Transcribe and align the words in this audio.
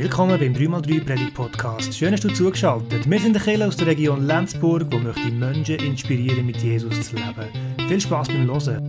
Willkommen 0.00 0.40
beim 0.40 0.54
3x3 0.54 1.04
Predigt 1.04 1.34
Podcast. 1.34 1.94
Schön, 1.94 2.12
dass 2.12 2.22
du 2.22 2.32
zugeschaltet. 2.32 3.08
Wir 3.08 3.20
sind 3.20 3.34
der 3.34 3.42
Kirche 3.42 3.66
aus 3.66 3.76
der 3.76 3.88
Region 3.88 4.26
Lenzburg, 4.26 4.86
wo 4.90 4.96
möchte 4.96 5.30
Menschen 5.30 5.74
inspirieren, 5.74 6.46
mit 6.46 6.56
Jesus 6.56 7.10
zu 7.10 7.16
leben. 7.16 7.86
Viel 7.86 8.00
Spaß 8.00 8.28
beim 8.28 8.46
Hören. 8.46 8.88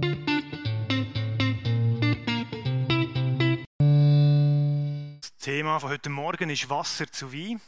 Das 5.20 5.36
Thema 5.38 5.80
von 5.80 5.90
heute 5.90 6.10
Morgen 6.10 6.50
ist 6.50 6.70
Wasser 6.70 7.12
zu 7.12 7.34
Wein. 7.34 7.60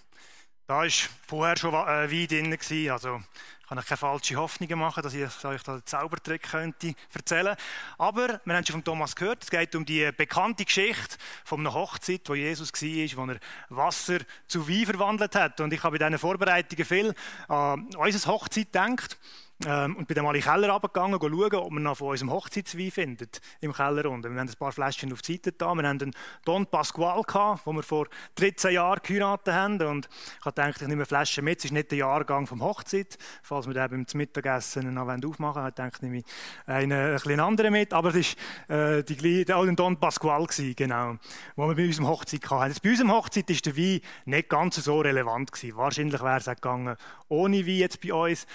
Da 0.65 0.77
war 0.77 0.87
vorher 1.27 1.57
schon 1.57 1.73
äh, 1.73 2.09
Wein 2.09 2.27
drin. 2.27 2.89
Also 2.89 3.21
ich 3.61 3.67
kann 3.67 3.77
euch 3.77 3.85
keine 3.85 3.97
falschen 3.97 4.37
Hoffnungen 4.37 4.79
machen, 4.79 5.03
dass 5.03 5.13
ich 5.13 5.23
euch 5.43 5.63
da 5.63 5.73
einen 5.73 5.85
Zaubertrick 5.85 6.43
könnte 6.43 6.93
erzählen 7.13 7.57
Aber 7.97 8.39
wir 8.45 8.55
haben 8.55 8.65
schon 8.65 8.75
von 8.75 8.83
Thomas 8.85 9.13
gehört, 9.13 9.43
es 9.43 9.49
geht 9.49 9.75
um 9.75 9.83
die 9.83 10.09
bekannte 10.15 10.63
Geschichte 10.63 11.17
von 11.43 11.59
einer 11.59 11.73
Hochzeit, 11.73 12.21
wo 12.27 12.35
Jesus 12.35 12.71
war, 12.71 13.27
wo 13.27 13.31
er 13.31 13.39
Wasser 13.67 14.19
zu 14.47 14.69
Wein 14.69 14.85
verwandelt 14.85 15.35
hat. 15.35 15.59
Und 15.59 15.73
ich 15.73 15.83
habe 15.83 15.97
bei 15.97 16.05
diesen 16.05 16.19
Vorbereitungen 16.19 16.85
viel 16.85 17.13
an 17.49 17.93
unsere 17.97 18.31
Hochzeit 18.31 18.71
gedacht. 18.71 19.17
Ähm, 19.65 19.95
und 19.95 20.07
bin 20.07 20.15
dann 20.15 20.25
mal 20.25 20.35
in 20.35 20.41
den 20.41 20.51
Keller 20.51 20.69
runtergegangen, 20.69 21.19
schauen, 21.21 21.55
ob 21.55 21.71
wir 21.71 21.79
noch 21.79 21.97
von 21.97 22.09
unserem 22.09 22.31
Hochzeitswein 22.31 22.91
finden 22.91 23.29
im 23.61 23.71
Keller 23.71 24.09
unten. 24.09 24.33
Wir 24.33 24.39
haben 24.39 24.49
ein 24.49 24.55
paar 24.57 24.71
Fläschchen 24.71 25.13
auf 25.13 25.21
die 25.21 25.33
Seite 25.33 25.51
da. 25.53 25.73
Wir 25.73 25.87
haben 25.87 26.01
einen 26.01 26.11
Don 26.43 26.65
Pasqual 26.65 27.21
gehabt, 27.21 27.65
den 27.65 27.75
wir 27.75 27.83
vor 27.83 28.07
13 28.35 28.73
Jahren 28.73 28.99
geheiratet 29.03 29.53
haben. 29.53 29.81
Und 29.81 30.09
ich 30.39 30.45
habe 30.45 30.55
gedacht, 30.55 30.81
ich 30.81 30.87
nehme 30.87 31.05
Flaschen 31.05 31.45
mit. 31.45 31.59
Es 31.59 31.65
ist 31.65 31.71
nicht 31.71 31.91
der 31.91 31.99
Jahrgang 31.99 32.45
vom 32.45 32.61
Hochzeit. 32.61 33.17
Falls 33.41 33.67
wir 33.67 33.73
den 33.73 33.89
beim 33.89 34.05
Mittagessen 34.15 34.93
noch 34.93 35.07
aufmachen 35.07 35.63
wollen, 35.63 35.73
habe 35.77 35.91
ich 35.93 36.01
nehme 36.01 36.17
ich 36.17 36.25
einen, 36.65 36.91
ein 36.91 37.13
bisschen 37.13 37.39
anderen 37.39 37.71
mit. 37.71 37.93
Aber 37.93 38.13
es 38.13 38.35
war 38.67 38.97
äh, 38.97 39.03
die, 39.03 39.45
der 39.45 39.65
Don 39.73 39.97
Pasqual, 39.97 40.45
gewesen, 40.45 40.75
genau, 40.75 41.15
wo 41.55 41.67
wir 41.67 41.75
bei 41.75 41.85
unserem 41.85 42.07
Hochzeit 42.07 42.49
hatten. 42.49 42.75
Bei 42.83 42.89
unserem 42.89 43.11
Hochzeit 43.11 43.49
war 43.49 43.57
der 43.63 43.77
Wein 43.77 44.01
nicht 44.25 44.49
ganz 44.49 44.75
so 44.75 44.99
relevant. 44.99 45.51
Gewesen. 45.51 45.77
Wahrscheinlich 45.77 46.21
wäre 46.21 46.37
es 46.37 46.47
auch 46.47 46.55
gegangen 46.55 46.97
ohne 47.29 47.65
Wein 47.65 47.75
jetzt 47.75 48.01
bei 48.01 48.13
uns. 48.13 48.45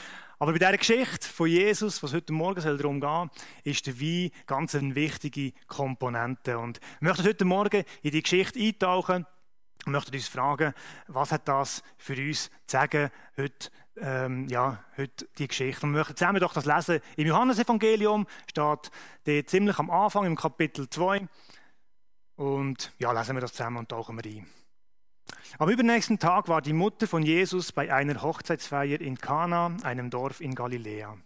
Aber 0.41 0.53
bei 0.53 0.59
dieser 0.59 0.77
Geschichte 0.77 1.29
von 1.29 1.49
Jesus, 1.49 2.01
was 2.03 2.15
heute 2.15 2.33
Morgen 2.33 2.63
darum 2.63 3.01
gehen 3.01 3.31
ist 3.65 3.87
der 3.87 4.01
Wein 4.01 4.31
ganz 4.47 4.75
eine 4.75 4.95
wichtige 4.95 5.53
Komponente. 5.67 6.59
Und 6.59 6.79
wir 7.01 7.09
möchten 7.09 7.27
heute 7.27 7.45
Morgen 7.45 7.85
in 8.03 8.13
die 8.13 8.23
Geschichte 8.23 8.61
eintauchen 8.61 9.27
und 9.85 9.93
möchten 9.93 10.15
uns 10.15 10.29
fragen, 10.29 10.75
was 11.09 11.33
hat 11.33 11.49
das 11.49 11.83
für 11.97 12.15
uns 12.15 12.45
zu 12.45 12.51
sagen 12.67 13.11
heute, 13.37 13.71
ähm, 13.97 14.47
ja, 14.49 14.85
heute 14.97 15.27
die 15.39 15.49
Geschichte. 15.49 15.85
Und 15.85 15.93
wir 15.93 15.99
möchten 15.99 16.17
zusammen 16.17 16.41
doch 16.41 16.53
das 16.53 16.67
lesen. 16.67 17.01
Im 17.17 17.27
Johannesevangelium 17.27 18.27
steht 18.49 18.93
der 19.27 19.45
ziemlich 19.45 19.79
am 19.81 19.91
Anfang, 19.91 20.25
im 20.25 20.37
Kapitel 20.37 20.89
2. 20.89 21.27
Und 22.37 22.93
ja, 23.01 23.11
lesen 23.11 23.35
wir 23.35 23.41
das 23.41 23.55
zusammen 23.55 23.79
und 23.79 23.89
tauchen 23.89 24.17
wir 24.17 24.25
ein. 24.25 24.58
Am 25.57 25.71
übernächsten 25.71 26.19
Tag 26.19 26.49
war 26.49 26.61
die 26.61 26.75
Mutter 26.75 27.07
von 27.07 27.23
Jesus 27.23 27.73
bei 27.73 27.93
einer 27.93 28.23
Hochzeitsfeier 28.23 29.01
in 29.01 29.17
Kana, 29.17 29.75
einem 29.83 30.11
Dorf 30.11 30.41
in 30.41 30.55
Galiläa. 30.55 31.17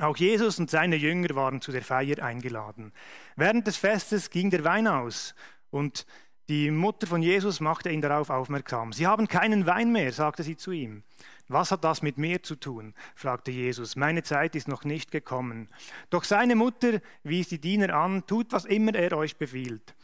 Auch 0.00 0.16
Jesus 0.16 0.58
und 0.58 0.70
seine 0.70 0.96
Jünger 0.96 1.34
waren 1.34 1.60
zu 1.60 1.72
der 1.72 1.82
Feier 1.82 2.22
eingeladen. 2.22 2.92
Während 3.36 3.66
des 3.66 3.76
Festes 3.76 4.30
ging 4.30 4.50
der 4.50 4.64
Wein 4.64 4.86
aus 4.86 5.34
und 5.70 6.06
die 6.48 6.70
Mutter 6.70 7.06
von 7.06 7.22
Jesus 7.22 7.60
machte 7.60 7.90
ihn 7.90 8.00
darauf 8.00 8.30
aufmerksam. 8.30 8.92
Sie 8.92 9.06
haben 9.06 9.28
keinen 9.28 9.66
Wein 9.66 9.92
mehr, 9.92 10.12
sagte 10.12 10.42
sie 10.42 10.56
zu 10.56 10.70
ihm. 10.70 11.02
Was 11.48 11.70
hat 11.70 11.84
das 11.84 12.00
mit 12.00 12.18
mir 12.18 12.42
zu 12.42 12.56
tun? 12.56 12.94
fragte 13.14 13.50
Jesus. 13.50 13.96
Meine 13.96 14.22
Zeit 14.22 14.54
ist 14.54 14.68
noch 14.68 14.84
nicht 14.84 15.10
gekommen. 15.10 15.68
Doch 16.10 16.24
seine 16.24 16.54
Mutter 16.54 17.00
wies 17.22 17.48
die 17.48 17.60
Diener 17.60 17.94
an, 17.94 18.26
tut, 18.26 18.52
was 18.52 18.64
immer 18.64 18.94
er 18.94 19.16
euch 19.16 19.36
befiehlt. 19.36 19.94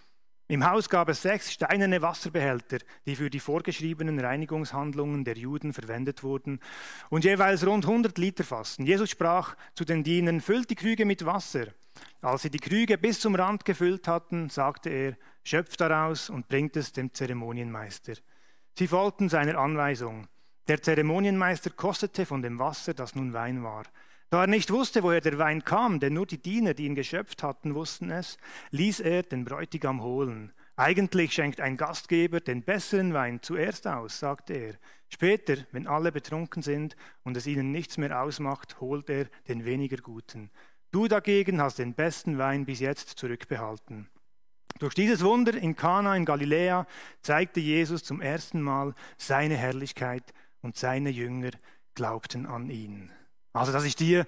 Im 0.51 0.65
Haus 0.65 0.89
gab 0.89 1.11
es 1.11 1.21
sechs 1.21 1.53
steinerne 1.53 2.01
Wasserbehälter, 2.01 2.79
die 3.05 3.17
für 3.17 3.29
die 3.29 3.39
vorgeschriebenen 3.39 4.19
Reinigungshandlungen 4.19 5.23
der 5.23 5.37
Juden 5.37 5.75
verwendet 5.75 6.23
wurden 6.23 6.59
und 7.11 7.25
jeweils 7.25 7.67
rund 7.67 7.85
100 7.85 8.17
Liter 8.17 8.45
fassten. 8.45 8.87
Jesus 8.87 9.11
sprach 9.11 9.57
zu 9.75 9.85
den 9.85 10.03
Dienern, 10.03 10.41
füllt 10.41 10.71
die 10.71 10.75
Krüge 10.75 11.05
mit 11.05 11.27
Wasser. 11.27 11.67
Als 12.23 12.43
sie 12.43 12.51
die 12.51 12.61
Krüge 12.61 12.97
bis 12.97 13.21
zum 13.21 13.35
Rand 13.35 13.67
gefüllt 13.67 14.09
hatten, 14.09 14.49
sagte 14.49 14.89
er, 14.89 15.19
schöpft 15.45 15.83
daraus 15.83 16.31
und 16.31 16.49
bringt 16.49 16.77
es 16.77 16.93
dem 16.93 17.13
Zeremonienmeister. 17.13 18.15
Sie 18.79 18.89
folgten 18.89 19.29
seiner 19.29 19.59
Anweisung. 19.59 20.29
Der 20.67 20.81
Zeremonienmeister 20.81 21.71
kostete 21.71 22.25
von 22.25 22.41
dem 22.41 22.59
Wasser, 22.59 22.95
das 22.95 23.15
nun 23.15 23.35
Wein 23.35 23.63
war. 23.63 23.85
Da 24.31 24.43
er 24.43 24.47
nicht 24.47 24.71
wusste, 24.71 25.03
woher 25.03 25.23
der 25.23 25.39
Wein 25.39 25.65
kam, 25.65 26.01
denn 26.01 26.13
nur 26.13 26.27
die 26.27 26.43
Diener, 26.43 26.75
die 26.75 26.85
ihn 26.85 26.95
geschöpft 26.95 27.43
hatten, 27.43 27.75
wussten 27.75 28.11
es, 28.11 28.37
ließ 28.71 29.01
er 29.01 29.23
den 29.23 29.45
Bräutigam 29.45 30.03
holen. 30.03 30.53
Eigentlich 30.77 31.33
schenkt 31.33 31.61
ein 31.61 31.77
Gastgeber 31.77 32.41
den 32.41 32.63
besseren 32.63 33.15
Wein 33.15 33.41
zuerst 33.43 33.87
aus, 33.87 34.19
sagte 34.19 34.53
er. 34.53 34.75
Später, 35.09 35.57
wenn 35.73 35.87
alle 35.87 36.13
betrunken 36.13 36.63
sind 36.63 36.95
und 37.25 37.37
es 37.39 37.47
ihnen 37.47 37.73
nichts 37.73 37.97
mehr 37.97 38.23
ausmacht, 38.23 38.81
holt 38.81 39.09
er 39.09 39.27
den 39.49 39.65
weniger 39.65 39.97
guten. 39.97 40.51
Du 40.91 41.09
dagegen 41.09 41.61
hast 41.61 41.79
den 41.79 41.95
besten 41.95 42.37
Wein 42.37 42.67
bis 42.67 42.81
jetzt 42.81 43.09
zurückbehalten. 43.11 44.09
Durch 44.79 44.95
dieses 44.95 45.25
Wunder 45.25 45.55
in 45.55 45.75
Kana 45.75 46.15
in 46.15 46.25
Galiläa 46.25 46.87
zeigte 47.23 47.61
Jesus 47.61 48.05
zum 48.05 48.21
ersten 48.21 48.61
Mal 48.61 48.95
seine 49.17 49.57
Herrlichkeit 49.57 50.33
und 50.61 50.77
seine 50.77 51.11
Jünger 51.11 51.51
glaubten 51.95 52.47
an 52.47 52.71
ihn. 52.71 53.11
Also 53.53 53.73
das 53.73 53.85
ist 53.85 54.01
die 54.01 54.23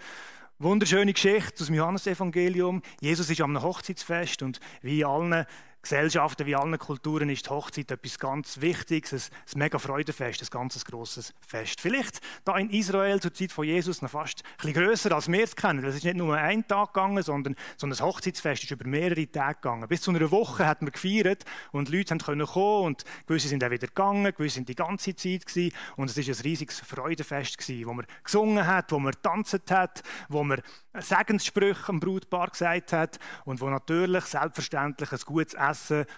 wunderschöne 0.59 1.13
Geschichte 1.13 1.61
aus 1.61 1.67
dem 1.67 1.75
Johannesevangelium. 1.75 2.83
Jesus 3.01 3.31
ist 3.31 3.41
am 3.41 3.61
Hochzeitsfest 3.61 4.43
und 4.43 4.61
wie 4.83 5.05
allen 5.05 5.47
Gesellschaften, 5.83 6.47
wie 6.47 6.55
allen 6.55 6.79
Kulturen 6.79 7.31
ist 7.31 7.47
die 7.47 7.51
Hochzeit 7.51 7.91
etwas 7.91 8.19
ganz 8.19 8.61
Wichtiges, 8.61 9.13
ein, 9.13 9.21
ein 9.55 9.59
mega 9.61 9.79
Freudefest, 9.79 10.43
ein 10.43 10.49
ganz 10.51 10.85
grosses 10.85 11.33
Fest. 11.41 11.81
Vielleicht 11.81 12.21
da 12.45 12.59
in 12.59 12.69
Israel 12.69 13.19
zur 13.19 13.33
Zeit 13.33 13.51
von 13.51 13.65
Jesus 13.65 14.03
noch 14.03 14.11
fast 14.11 14.43
ein 14.45 14.57
bisschen 14.57 14.85
grösser, 14.85 15.13
als 15.13 15.29
wir 15.29 15.43
es 15.43 15.57
kennen. 15.57 15.83
Es 15.83 15.97
ist 15.97 16.05
nicht 16.05 16.19
nur 16.19 16.37
ein 16.37 16.67
Tag 16.69 16.93
gegangen, 16.93 17.23
sondern 17.23 17.57
so 17.79 17.87
ein 17.87 17.99
Hochzeitsfest 17.99 18.65
ist 18.65 18.71
über 18.71 18.87
mehrere 18.87 19.27
Tage 19.27 19.55
gegangen. 19.55 19.89
Bis 19.89 20.03
zu 20.03 20.11
einer 20.11 20.31
Woche 20.31 20.67
hat 20.67 20.83
man 20.83 20.93
gefeiert 20.93 21.45
und 21.73 21.89
Leute 21.89 22.17
können 22.19 22.47
kommen 22.47 22.85
und 22.85 23.05
gewisse 23.27 23.49
sind 23.49 23.65
auch 23.65 23.71
wieder 23.71 23.87
gegangen, 23.87 24.35
gewisse 24.37 24.57
sind 24.57 24.69
die 24.69 24.75
ganze 24.75 25.17
Zeit 25.17 25.47
gewesen. 25.47 25.73
und 25.97 26.11
es 26.11 26.19
ist 26.19 26.29
ein 26.29 26.43
riesiges 26.43 26.81
Freudefest 26.81 27.57
gewesen, 27.57 27.87
wo 27.87 27.95
man 27.95 28.07
gesungen 28.23 28.67
hat, 28.67 28.93
wo 28.93 28.99
man 28.99 29.15
tanzt 29.23 29.71
hat, 29.71 30.03
wo 30.29 30.45
man 30.45 30.61
Segenssprüche 30.93 31.89
am 31.89 32.01
Brutpaar 32.01 32.49
gesagt 32.49 32.93
hat 32.93 33.19
und 33.45 33.61
wo 33.61 33.71
natürlich 33.71 34.25
selbstverständlich 34.25 35.13
ein 35.13 35.21
gutes 35.25 35.55
Essen 35.55 35.70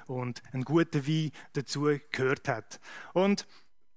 und 0.06 0.42
ein 0.52 0.62
guter 0.62 1.06
Wein 1.06 1.30
dazu 1.52 1.88
gehört 2.10 2.48
hat. 2.48 2.80
Und 3.12 3.46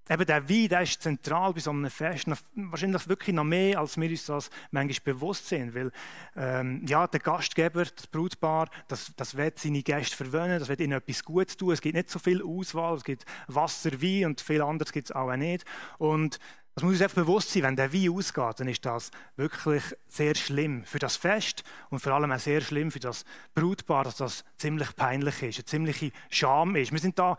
eben 0.10 0.26
der 0.26 0.50
Wein, 0.50 0.70
der 0.70 0.82
ist 0.82 1.02
zentral 1.02 1.54
bei 1.54 1.60
so 1.60 1.72
einem 1.72 1.90
Fest, 1.90 2.26
wahrscheinlich 2.54 3.08
wirklich 3.08 3.36
noch 3.36 3.44
mehr, 3.44 3.80
als 3.80 3.98
wir 3.98 4.10
uns 4.10 4.26
das 4.26 4.50
manchmal 4.72 5.14
bewusst 5.14 5.48
sind, 5.48 5.74
weil 5.74 5.92
ähm, 6.36 6.86
ja, 6.88 7.08
der 7.08 7.20
Gastgeber, 7.20 7.86
das 7.86 8.08
Brutpaar, 8.08 8.70
das, 8.88 9.12
das 9.16 9.36
wird 9.36 9.60
seine 9.60 9.82
Gäste 9.82 10.16
verwöhnen, 10.16 10.60
das 10.60 10.70
wird 10.70 10.82
ihnen 10.82 10.94
etwas 10.94 11.24
Gutes 11.24 11.58
tun, 11.58 11.74
es 11.74 11.82
gibt 11.82 11.96
nicht 11.96 12.10
so 12.10 12.20
viel 12.20 12.44
Auswahl, 12.44 12.96
es 12.96 13.04
gibt 13.04 13.26
Wasser, 13.48 14.02
Wein 14.02 14.26
und 14.26 14.42
viel 14.42 14.62
anderes 14.62 14.92
gibt 14.92 15.10
es 15.10 15.16
auch 15.16 15.36
nicht 15.36 15.66
und 15.98 16.40
das 16.76 16.84
muss 16.84 16.92
uns 16.92 17.02
einfach 17.02 17.24
bewusst 17.24 17.52
sein, 17.52 17.64
wenn 17.64 17.78
der 17.78 17.94
Wein 17.94 18.10
ausgeht, 18.10 18.60
dann 18.60 18.68
ist 18.68 18.86
das 18.86 19.10
wirklich 19.38 19.82
sehr 20.10 20.36
schlimm 20.36 20.84
für 20.84 21.00
das 21.00 21.16
Fest 21.16 21.64
und 21.90 22.00
vor 22.00 22.12
allem 22.12 22.34
auch 22.34 22.40
sehr 22.40 22.60
schlimm 22.60 22.92
für 22.92 23.00
das 23.00 23.24
Brutpaar, 23.54 24.04
dass 24.04 24.18
das 24.18 24.44
ziemlich 24.58 24.94
peinlich 24.98 25.42
ist, 25.42 25.60
eine 25.60 25.66
ziemliche 25.66 26.12
Scham 26.30 26.76
ist. 26.76 26.92
Wir 26.92 27.00
sind 27.00 27.18
da 27.18 27.38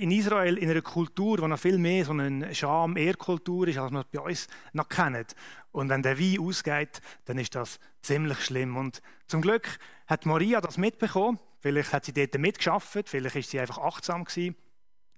in 0.00 0.10
Israel 0.10 0.58
in 0.58 0.68
einer 0.68 0.82
Kultur, 0.82 1.36
die 1.36 1.46
noch 1.46 1.60
viel 1.60 1.78
mehr 1.78 2.04
so 2.04 2.10
eine 2.10 2.52
Scham-Ehrkultur 2.52 3.68
ist, 3.68 3.78
als 3.78 3.92
wir 3.92 4.04
bei 4.10 4.18
uns 4.18 4.48
noch 4.72 4.88
kennen. 4.88 5.26
Und 5.70 5.88
wenn 5.88 6.02
der 6.02 6.18
Wein 6.18 6.40
ausgeht, 6.40 7.00
dann 7.26 7.38
ist 7.38 7.54
das 7.54 7.78
ziemlich 8.00 8.44
schlimm. 8.44 8.76
Und 8.76 9.00
zum 9.28 9.42
Glück 9.42 9.78
hat 10.08 10.26
Maria 10.26 10.60
das 10.60 10.76
mitbekommen. 10.76 11.38
Vielleicht 11.60 11.92
hat 11.92 12.04
sie 12.04 12.12
dort 12.12 12.36
mitgeschafft, 12.36 13.08
vielleicht 13.08 13.36
ist 13.36 13.50
sie 13.50 13.60
einfach 13.60 13.78
achtsam 13.78 14.24
gewesen. 14.24 14.56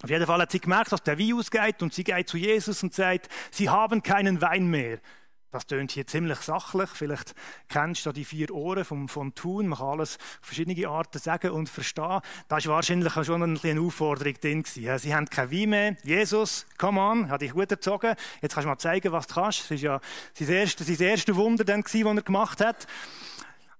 Auf 0.04 0.10
jeden 0.10 0.26
Fall 0.26 0.42
hat 0.42 0.52
sie 0.52 0.60
gemerkt, 0.60 0.92
dass 0.92 1.02
der 1.02 1.18
Wein 1.18 1.32
ausgeht 1.32 1.82
und 1.82 1.94
sie 1.94 2.04
geht 2.04 2.28
zu 2.28 2.36
Jesus 2.36 2.82
und 2.82 2.92
sagt, 2.92 3.30
sie 3.50 3.70
haben 3.70 4.02
keinen 4.02 4.42
Wein 4.42 4.66
mehr. 4.66 4.98
Das 5.50 5.66
tönt 5.66 5.92
hier 5.92 6.06
ziemlich 6.06 6.40
sachlich. 6.40 6.90
Vielleicht 6.92 7.34
kennst 7.70 8.04
du 8.04 8.12
die 8.12 8.26
vier 8.26 8.50
Ohren 8.50 8.84
vom, 8.84 9.08
von 9.08 9.34
Thun. 9.34 9.66
Man 9.68 9.78
kann 9.78 9.88
alles 9.88 10.18
auf 10.18 10.48
verschiedene 10.48 10.86
Arten 10.86 11.18
sagen 11.18 11.52
und 11.52 11.70
verstehen. 11.70 12.20
Da 12.48 12.58
ist 12.58 12.66
wahrscheinlich 12.66 13.14
schon 13.24 13.42
eine 13.42 13.80
Aufforderung 13.80 14.34
drin 14.34 14.62
gewesen. 14.62 14.98
Sie 14.98 15.14
haben 15.14 15.30
kein 15.30 15.50
Wein 15.50 15.70
mehr. 15.70 15.96
Jesus, 16.02 16.66
come 16.76 17.00
on, 17.00 17.30
hat 17.30 17.40
dich 17.40 17.52
gut 17.52 17.70
erzogen. 17.70 18.14
Jetzt 18.42 18.52
kannst 18.52 18.66
du 18.66 18.68
mal 18.68 18.76
zeigen, 18.76 19.10
was 19.10 19.26
du 19.26 19.34
kannst. 19.36 19.60
Das 19.60 19.70
ist 19.70 19.80
ja 19.80 20.00
sein 20.34 20.48
erstes, 20.50 20.86
sein 20.86 21.00
erstes 21.00 21.34
Wunder 21.34 21.64
dann 21.64 21.80
das 21.80 21.94
er 21.94 22.14
gemacht 22.20 22.60
hat. 22.60 22.86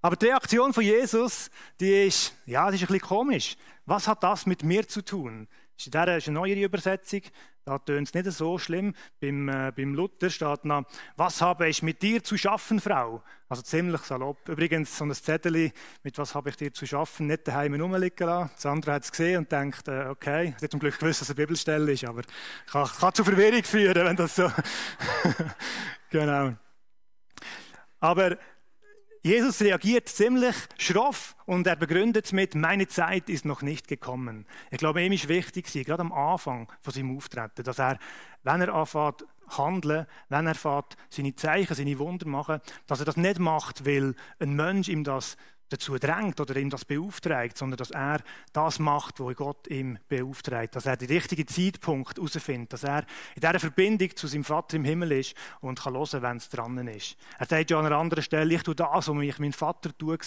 Aber 0.01 0.15
die 0.15 0.25
Reaktion 0.25 0.73
von 0.73 0.83
Jesus, 0.83 1.51
die 1.79 2.07
ist, 2.07 2.33
ja, 2.47 2.71
die 2.71 2.77
ist 2.77 2.81
ein 2.81 2.87
bisschen 2.87 3.01
komisch. 3.01 3.57
Was 3.85 4.07
hat 4.07 4.23
das 4.23 4.47
mit 4.47 4.63
mir 4.63 4.87
zu 4.87 5.03
tun? 5.03 5.47
Das 5.77 5.87
ist 5.87 6.27
eine 6.27 6.33
neuere 6.35 6.61
Übersetzung. 6.61 7.21
Da 7.65 7.79
tönt 7.79 8.07
es 8.07 8.13
nicht 8.13 8.31
so 8.31 8.59
schlimm. 8.59 8.93
Beim, 9.19 9.49
äh, 9.49 9.71
beim 9.75 9.95
Luther 9.95 10.29
steht 10.29 10.65
noch, 10.65 10.85
was 11.17 11.41
habe 11.41 11.67
ich 11.67 11.81
mit 11.81 12.01
dir 12.01 12.23
zu 12.23 12.37
schaffen, 12.37 12.79
Frau? 12.79 13.23
Also 13.49 13.63
ziemlich 13.63 14.01
salopp. 14.01 14.47
Übrigens, 14.47 14.95
so 14.95 15.03
ein 15.03 15.13
Zettel 15.13 15.71
mit 16.03 16.17
was 16.17 16.35
habe 16.35 16.49
ich 16.49 16.57
dir 16.57 16.71
zu 16.71 16.85
schaffen, 16.85 17.27
nicht 17.27 17.47
daheim 17.47 17.73
rumliegen 17.73 18.27
lassen. 18.27 18.51
Das 18.55 18.65
andere 18.67 18.93
hat 18.93 19.03
es 19.03 19.11
gesehen 19.11 19.39
und 19.39 19.51
denkt, 19.51 19.87
äh, 19.87 20.05
okay, 20.05 20.53
es 20.55 20.63
hat 20.63 20.71
zum 20.71 20.79
Glück 20.79 20.97
gewusst, 20.99 21.21
dass 21.21 21.29
es 21.29 21.35
eine 21.35 21.43
Bibelstelle 21.43 21.91
ist, 21.91 22.05
aber 22.05 22.21
kann, 22.67 22.87
kann 22.87 23.13
zu 23.13 23.23
Verwirrung 23.23 23.63
führen, 23.63 24.05
wenn 24.05 24.15
das 24.15 24.35
so... 24.35 24.51
genau. 26.11 26.53
Aber 27.99 28.37
Jesus 29.25 29.59
reagiert 29.61 30.07
ziemlich 30.07 30.55
schroff 30.77 31.35
und 31.47 31.65
er 31.65 31.75
begründet 31.75 32.25
es 32.25 32.31
mit, 32.31 32.53
meine 32.53 32.87
Zeit 32.87 33.27
ist 33.27 33.43
noch 33.43 33.63
nicht 33.63 33.87
gekommen. 33.87 34.45
Ich 34.69 34.77
glaube, 34.77 35.01
ihm 35.01 35.13
ist 35.13 35.27
wichtig, 35.27 35.65
gerade 35.83 36.01
am 36.01 36.13
Anfang 36.13 36.71
von 36.79 36.93
seinem 36.93 37.17
Auftreten, 37.17 37.63
dass 37.63 37.79
er, 37.79 37.97
wenn 38.43 38.61
er 38.61 38.71
anfängt 38.71 39.25
handeln, 39.47 40.05
wenn 40.29 40.45
er 40.45 40.53
fährt, 40.53 40.95
seine 41.09 41.33
Zeichen, 41.33 41.73
seine 41.73 41.97
Wunder 41.97 42.27
machen, 42.27 42.61
dass 42.85 42.99
er 42.99 43.05
das 43.05 43.17
nicht 43.17 43.39
macht, 43.39 43.83
weil 43.83 44.13
ein 44.37 44.55
Mensch 44.55 44.89
ihm 44.89 45.03
das 45.03 45.37
dazu 45.69 45.97
drängt 45.97 46.39
oder 46.39 46.55
ihm 46.57 46.69
das 46.69 46.85
beauftragt, 46.85 47.57
sondern 47.57 47.77
dass 47.77 47.91
er 47.91 48.21
das 48.53 48.79
macht, 48.79 49.19
wo 49.19 49.31
Gott 49.33 49.67
ihm 49.67 49.97
beauftragt, 50.07 50.75
dass 50.75 50.85
er 50.85 50.97
den 50.97 51.07
richtigen 51.07 51.47
Zeitpunkt 51.47 52.17
herausfindet, 52.17 52.73
dass 52.73 52.83
er 52.83 53.05
in 53.35 53.41
dieser 53.41 53.59
Verbindung 53.59 54.15
zu 54.15 54.27
seinem 54.27 54.43
Vater 54.43 54.77
im 54.77 54.85
Himmel 54.85 55.13
ist 55.13 55.35
und 55.61 55.81
kann 55.81 55.95
hören, 55.95 56.21
wenn 56.21 56.37
es 56.37 56.49
dran 56.49 56.87
ist. 56.87 57.17
Er 57.39 57.45
sagt 57.45 57.71
ja 57.71 57.79
an 57.79 57.85
einer 57.85 57.97
anderen 57.97 58.23
Stelle, 58.23 58.53
ich 58.53 58.63
tue 58.63 58.75
das, 58.75 59.07
was 59.07 59.23
ich 59.23 59.39
meinen 59.39 59.53
Vater 59.53 59.95
tue, 59.97 60.17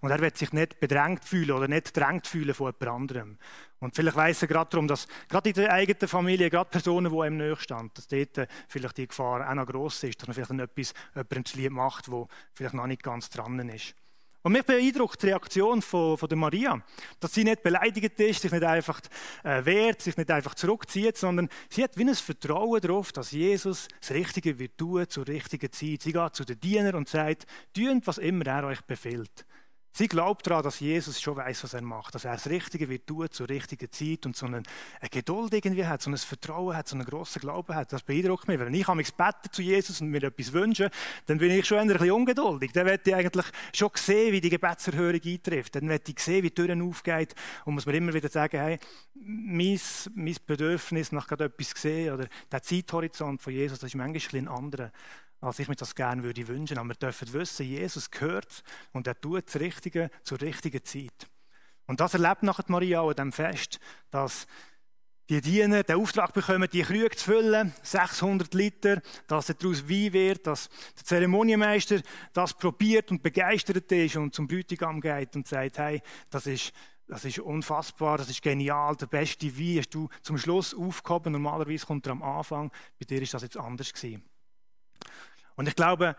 und 0.00 0.10
er 0.10 0.20
wird 0.20 0.36
sich 0.36 0.52
nicht 0.52 0.80
bedrängt 0.80 1.24
fühlen 1.24 1.52
oder 1.52 1.68
nicht 1.68 1.96
drängt 1.96 2.26
fühlen 2.26 2.54
von 2.54 2.72
jemand 2.72 3.00
anderem. 3.00 3.38
Und 3.80 3.96
vielleicht 3.96 4.16
weiss 4.16 4.42
er 4.42 4.48
gerade 4.48 4.70
darum, 4.70 4.86
dass 4.86 5.08
gerade 5.28 5.48
in 5.48 5.54
der 5.54 5.72
eigenen 5.72 6.08
Familie, 6.08 6.50
gerade 6.50 6.68
Personen, 6.68 7.10
die 7.10 7.26
ihm 7.26 7.38
näher 7.38 7.56
stehen, 7.56 7.90
dass 7.94 8.08
dort 8.08 8.48
vielleicht 8.68 8.98
die 8.98 9.08
Gefahr 9.08 9.48
auch 9.48 9.54
noch 9.54 9.66
gross 9.66 10.02
ist, 10.02 10.20
dass 10.20 10.28
man 10.28 10.34
vielleicht 10.34 10.50
etwas 10.50 10.94
jemandem 11.14 11.44
zu 11.46 11.56
lieb 11.56 11.72
macht, 11.72 12.10
wo 12.10 12.28
vielleicht 12.52 12.74
noch 12.74 12.86
nicht 12.86 13.02
ganz 13.02 13.30
dran 13.30 13.58
ist. 13.70 13.94
Und 14.42 14.52
mich 14.52 14.64
beeindruckt 14.64 15.22
die 15.22 15.26
Reaktion 15.26 15.82
von, 15.82 16.16
von 16.16 16.28
der 16.28 16.38
Maria, 16.38 16.82
dass 17.18 17.34
sie 17.34 17.44
nicht 17.44 17.62
beleidigt 17.62 18.18
ist, 18.20 18.40
sich 18.40 18.50
nicht 18.50 18.64
einfach 18.64 19.00
äh, 19.44 19.64
wehrt, 19.64 20.00
sich 20.00 20.16
nicht 20.16 20.30
einfach 20.30 20.54
zurückzieht, 20.54 21.18
sondern 21.18 21.50
sie 21.68 21.84
hat 21.84 21.98
wie 21.98 22.04
ein 22.04 22.14
Vertrauen 22.14 22.80
darauf, 22.80 23.12
dass 23.12 23.32
Jesus 23.32 23.88
das 24.00 24.12
Richtige 24.12 24.58
wird 24.58 24.78
tun 24.78 25.06
zur 25.08 25.28
richtigen 25.28 25.70
Zeit. 25.70 26.02
Sie 26.02 26.12
geht 26.12 26.34
zu 26.34 26.44
den 26.44 26.58
Dienern 26.58 26.94
und 26.94 27.08
sagt, 27.08 27.46
tun, 27.74 28.00
was 28.04 28.16
immer 28.16 28.46
er 28.46 28.64
euch 28.64 28.80
befiehlt. 28.82 29.44
Sie 29.92 30.06
glaubt 30.06 30.46
daran, 30.46 30.62
dass 30.62 30.78
Jesus 30.78 31.20
schon 31.20 31.36
weiß, 31.36 31.64
was 31.64 31.74
er 31.74 31.82
macht, 31.82 32.14
dass 32.14 32.24
er 32.24 32.32
das 32.32 32.48
Richtige 32.48 32.88
wird 32.88 33.08
tun 33.08 33.26
zur 33.30 33.48
richtigen 33.48 33.90
Zeit 33.90 34.24
und 34.24 34.36
so 34.36 34.46
eine, 34.46 34.62
eine 35.00 35.10
Geduld 35.10 35.52
irgendwie 35.52 35.84
hat, 35.84 36.00
so 36.00 36.10
ein 36.10 36.16
Vertrauen 36.16 36.76
hat, 36.76 36.86
so 36.86 36.94
einen 36.94 37.04
grossen 37.04 37.40
Glauben 37.40 37.74
hat. 37.74 37.92
Das 37.92 38.02
beeindruckt 38.02 38.46
mich. 38.46 38.60
Wenn 38.60 38.72
ich 38.72 38.86
mich 38.86 39.12
beten 39.14 39.50
zu 39.50 39.62
Jesus 39.62 40.00
und 40.00 40.10
mir 40.10 40.22
etwas 40.22 40.52
wünsche, 40.52 40.90
dann 41.26 41.38
bin 41.38 41.50
ich 41.50 41.66
schon 41.66 41.78
ein 41.78 41.88
bisschen 41.88 42.12
ungeduldig. 42.12 42.72
Dann 42.72 42.86
werde 42.86 43.10
ich 43.10 43.14
eigentlich 43.16 43.46
schon 43.74 43.90
sehen, 43.94 44.32
wie 44.32 44.40
die 44.40 44.50
Gebetserhörung 44.50 45.20
eintrifft. 45.24 45.74
Dann 45.74 45.88
werde 45.88 46.04
ich 46.10 46.20
sehen, 46.20 46.44
wie 46.44 46.50
die 46.50 46.54
Türen 46.54 46.82
aufgeht 46.82 47.34
und 47.64 47.74
muss 47.74 47.86
mir 47.86 47.94
immer 47.94 48.14
wieder 48.14 48.28
sagen, 48.28 48.60
hey, 48.60 48.78
mein, 49.14 49.80
mein 50.14 50.36
Bedürfnis 50.46 51.10
nach 51.10 51.26
gerade 51.26 51.44
etwas 51.46 51.70
sehen 51.70 52.14
oder 52.14 52.28
der 52.50 52.62
Zeithorizont 52.62 53.42
von 53.42 53.52
Jesus, 53.52 53.80
das 53.80 53.88
ist 53.88 53.96
manchmal 53.96 54.42
ein 54.42 54.48
anderer 54.48 54.92
als 55.40 55.58
ich 55.58 55.68
mir 55.68 55.76
das 55.76 55.94
gerne 55.94 56.22
würde 56.22 56.48
wünschen. 56.48 56.78
Aber 56.78 56.88
wir 56.88 56.94
dürfen 56.94 57.32
wissen, 57.32 57.66
Jesus 57.66 58.10
gehört 58.10 58.62
und 58.92 59.06
er 59.06 59.20
tut 59.20 59.46
das 59.46 59.60
Richtige 59.60 60.10
zur 60.22 60.40
richtigen 60.40 60.84
Zeit. 60.84 61.28
Und 61.86 62.00
das 62.00 62.14
erlebt 62.14 62.42
nachher 62.42 62.64
Maria 62.68 63.02
an 63.02 63.10
diesem 63.10 63.32
Fest, 63.32 63.80
dass 64.10 64.46
die 65.30 65.40
Diener 65.40 65.84
den 65.84 65.96
Auftrag 65.96 66.32
bekommen, 66.32 66.68
die 66.72 66.82
Krüge 66.82 67.14
zu 67.16 67.24
füllen, 67.26 67.72
600 67.82 68.52
Liter, 68.52 69.00
dass 69.28 69.46
daraus 69.46 69.88
Wein 69.88 70.12
wird, 70.12 70.46
dass 70.46 70.68
der 70.96 71.04
Zeremonienmeister 71.04 72.00
das 72.32 72.52
probiert 72.52 73.12
und 73.12 73.22
begeistert 73.22 73.90
ist 73.92 74.16
und 74.16 74.34
zum 74.34 74.48
Bräutigam 74.48 75.00
geht 75.00 75.36
und 75.36 75.46
sagt, 75.46 75.78
hey, 75.78 76.02
das 76.30 76.48
ist, 76.48 76.72
das 77.06 77.24
ist 77.24 77.38
unfassbar, 77.38 78.18
das 78.18 78.28
ist 78.28 78.42
genial, 78.42 78.96
der 78.96 79.06
beste 79.06 79.56
Wein 79.56 79.78
hast 79.78 79.90
du 79.90 80.08
zum 80.20 80.36
Schluss 80.36 80.74
aufgehoben, 80.74 81.32
normalerweise 81.32 81.86
kommt 81.86 82.06
er 82.06 82.12
am 82.12 82.24
Anfang, 82.24 82.72
bei 82.98 83.04
dir 83.04 83.22
ist 83.22 83.32
das 83.32 83.42
jetzt 83.42 83.56
anders 83.56 83.92
gewesen. 83.92 84.24
Und 85.56 85.68
ich 85.68 85.76
glaube, 85.76 86.16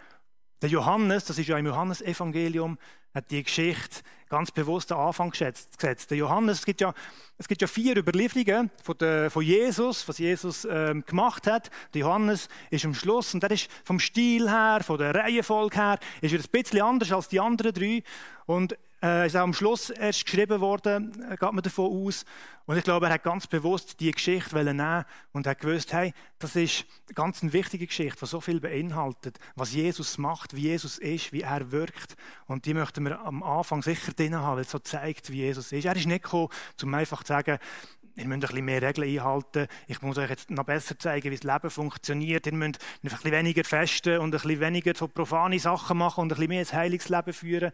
der 0.61 0.69
Johannes, 0.69 1.25
das 1.25 1.37
ist 1.39 1.47
ja 1.47 1.57
im 1.57 1.65
Johannesevangelium, 1.65 2.77
hat 3.13 3.29
die 3.31 3.43
Geschichte 3.43 4.01
ganz 4.29 4.51
bewusst 4.51 4.91
am 4.91 4.99
Anfang 4.99 5.31
gesetzt. 5.31 6.09
Der 6.11 6.17
Johannes, 6.17 6.59
es 6.59 6.65
gibt 6.65 6.79
ja, 6.79 6.93
es 7.37 7.47
gibt 7.47 7.61
ja 7.61 7.67
vier 7.67 7.97
Überlieferungen 7.97 8.71
von, 8.81 8.97
der, 8.97 9.29
von 9.29 9.43
Jesus, 9.43 10.07
was 10.07 10.17
Jesus 10.19 10.65
ähm, 10.69 11.03
gemacht 11.05 11.47
hat. 11.47 11.69
Der 11.93 12.01
Johannes 12.01 12.47
ist 12.69 12.85
am 12.85 12.93
Schluss 12.93 13.33
und 13.33 13.43
der 13.43 13.51
ist 13.51 13.69
vom 13.83 13.99
Stil 13.99 14.49
her, 14.49 14.79
von 14.83 14.97
der 14.97 15.13
Reihenfolge 15.13 15.75
her, 15.75 15.99
ist 16.21 16.33
ein 16.33 16.43
bisschen 16.51 16.81
anders 16.81 17.11
als 17.11 17.27
die 17.27 17.39
anderen 17.41 17.73
drei. 17.73 18.03
Und 18.45 18.77
äh, 19.01 19.25
ist 19.25 19.36
auch 19.36 19.42
am 19.42 19.53
Schluss 19.53 19.89
erst 19.89 20.25
geschrieben 20.25 20.62
worden, 20.62 21.12
äh, 21.24 21.36
geht 21.36 21.51
man 21.51 21.62
davon 21.62 22.07
aus. 22.07 22.25
Und 22.65 22.77
ich 22.77 22.83
glaube, 22.83 23.07
er 23.07 23.13
hat 23.13 23.24
ganz 23.24 23.48
bewusst 23.48 24.00
die 24.00 24.12
Geschichte 24.12 24.56
nehmen 24.63 25.06
und 25.33 25.48
hat 25.48 25.59
gewusst, 25.59 25.92
hey, 25.94 26.13
das 26.39 26.56
ist 26.56 26.86
ganz 27.15 27.42
eine 27.42 27.51
wichtige 27.53 27.88
Geschichte, 27.88 28.19
die 28.19 28.25
so 28.25 28.39
viel 28.39 28.59
beinhaltet, 28.59 29.39
was 29.56 29.74
Jesus 29.74 30.18
macht, 30.18 30.56
wie 30.56 30.62
Jesus 30.62 31.00
ist, 31.00 31.33
wie 31.33 31.42
er 31.42 31.71
wirkt. 31.71 32.15
Und 32.45 32.65
die 32.65 32.74
möchten 32.74 33.03
wir 33.03 33.19
am 33.19 33.44
Anfang 33.44 33.81
sicher 33.81 34.13
drin 34.13 34.36
haben, 34.36 34.57
weil 34.57 34.63
es 34.63 34.71
so 34.71 34.80
zeigt, 34.80 35.31
wie 35.31 35.38
Jesus 35.38 35.71
ist. 35.71 35.86
Er 35.86 35.95
ist 35.95 36.06
nicht 36.06 36.24
gekommen, 36.24 36.50
um 36.81 36.94
einfach 36.94 37.24
zu 37.24 37.33
sagen, 37.33 37.57
ihr 38.15 38.25
müsst 38.25 38.36
ein 38.36 38.39
bisschen 38.42 38.65
mehr 38.65 38.81
Regeln 38.81 39.09
einhalten. 39.09 39.68
Ich 39.88 40.01
muss 40.01 40.18
euch 40.18 40.30
jetzt 40.30 40.51
noch 40.51 40.65
besser 40.65 40.98
zeigen, 41.00 41.31
wie 41.31 41.38
das 41.38 41.44
Leben 41.44 41.69
funktioniert. 41.69 42.45
Ihr 42.45 42.53
müsst 42.53 42.80
ein 43.01 43.09
bisschen 43.09 43.31
weniger 43.31 43.63
festen 43.63 44.19
und 44.19 44.27
ein 44.27 44.31
bisschen 44.31 44.59
weniger 44.59 44.94
so 44.95 45.07
profane 45.07 45.59
Sachen 45.59 45.98
machen 45.98 46.21
und 46.21 46.31
ein 46.31 46.36
bisschen 46.36 46.50
mehr 46.50 46.65
ein 46.65 46.71
heiliges 46.71 47.09
Leben 47.09 47.33
führen 47.33 47.71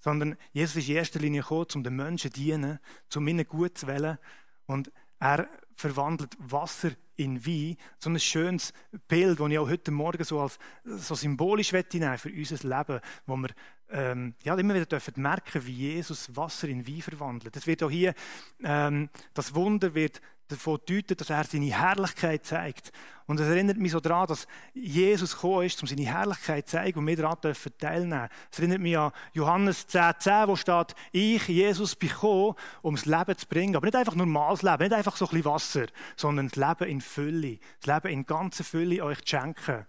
sondern 0.00 0.36
Jesus 0.52 0.76
ist 0.76 0.88
in 0.88 0.96
erster 0.96 1.20
Linie 1.20 1.42
gekommen, 1.42 1.66
um 1.76 1.84
den 1.84 1.96
Menschen 1.96 2.32
zu 2.32 2.40
dienen, 2.40 2.78
um 3.14 3.28
ihnen 3.28 3.46
gut 3.46 3.78
zu 3.78 3.86
wählen. 3.86 4.18
Und 4.66 4.90
er 5.18 5.48
verwandelt 5.76 6.36
Wasser 6.38 6.90
in 7.16 7.44
Wein. 7.44 7.76
So 7.98 8.10
ein 8.10 8.18
schönes 8.18 8.72
Bild, 9.08 9.38
das 9.38 9.48
ich 9.50 9.58
auch 9.58 9.68
heute 9.68 9.90
Morgen 9.90 10.24
so 10.24 10.40
als 10.40 10.58
so 10.84 11.14
symbolisch 11.14 11.72
nehmen 11.72 12.18
für 12.18 12.30
unser 12.30 12.68
Leben, 12.68 13.00
wo 13.26 13.36
wir 13.36 13.50
ähm, 13.90 14.34
ja, 14.42 14.54
immer 14.56 14.74
wieder 14.74 14.86
dürfen 14.86 15.20
merken, 15.20 15.66
wie 15.66 15.72
Jesus 15.72 16.34
Wasser 16.34 16.68
in 16.68 16.86
Wein 16.86 17.02
verwandelt. 17.02 17.54
Das 17.54 17.66
wird 17.66 17.82
auch 17.82 17.90
hier, 17.90 18.14
ähm, 18.62 19.10
das 19.34 19.54
Wunder 19.54 19.94
wird 19.94 20.20
davon 20.50 20.78
deutet, 20.86 21.20
dass 21.20 21.30
er 21.30 21.44
seine 21.44 21.66
Herrlichkeit 21.66 22.44
zeigt. 22.44 22.92
Und 23.26 23.38
es 23.38 23.48
erinnert 23.48 23.76
mich 23.76 23.92
so 23.92 24.00
daran, 24.00 24.26
dass 24.26 24.46
Jesus 24.74 25.34
gekommen 25.34 25.64
ist, 25.64 25.80
um 25.82 25.88
seine 25.88 26.02
Herrlichkeit 26.02 26.66
zu 26.66 26.72
zeigen 26.72 26.98
und 26.98 27.06
wir 27.06 27.16
daran 27.16 27.38
dürfen 27.42 27.72
teilnehmen. 27.78 28.28
Es 28.50 28.58
erinnert 28.58 28.80
mich 28.80 28.98
an 28.98 29.12
Johannes 29.32 29.88
10,10, 29.88 30.18
10, 30.18 30.48
wo 30.48 30.56
steht, 30.56 30.94
ich, 31.12 31.48
Jesus, 31.48 31.94
bin 31.94 32.08
gekommen, 32.08 32.54
um 32.82 32.96
das 32.96 33.06
Leben 33.06 33.36
zu 33.36 33.46
bringen. 33.46 33.76
Aber 33.76 33.86
nicht 33.86 33.96
einfach 33.96 34.14
normales 34.14 34.62
Leben, 34.62 34.82
nicht 34.82 34.92
einfach 34.92 35.16
so 35.16 35.26
ein 35.26 35.30
bisschen 35.30 35.44
Wasser, 35.44 35.86
sondern 36.16 36.48
das 36.48 36.56
Leben 36.56 36.90
in 36.90 37.00
Fülle. 37.00 37.58
Das 37.80 37.94
Leben 37.94 38.12
in 38.12 38.26
ganzer 38.26 38.64
Fülle 38.64 39.04
euch 39.04 39.22
zu 39.22 39.36
schenken. 39.36 39.86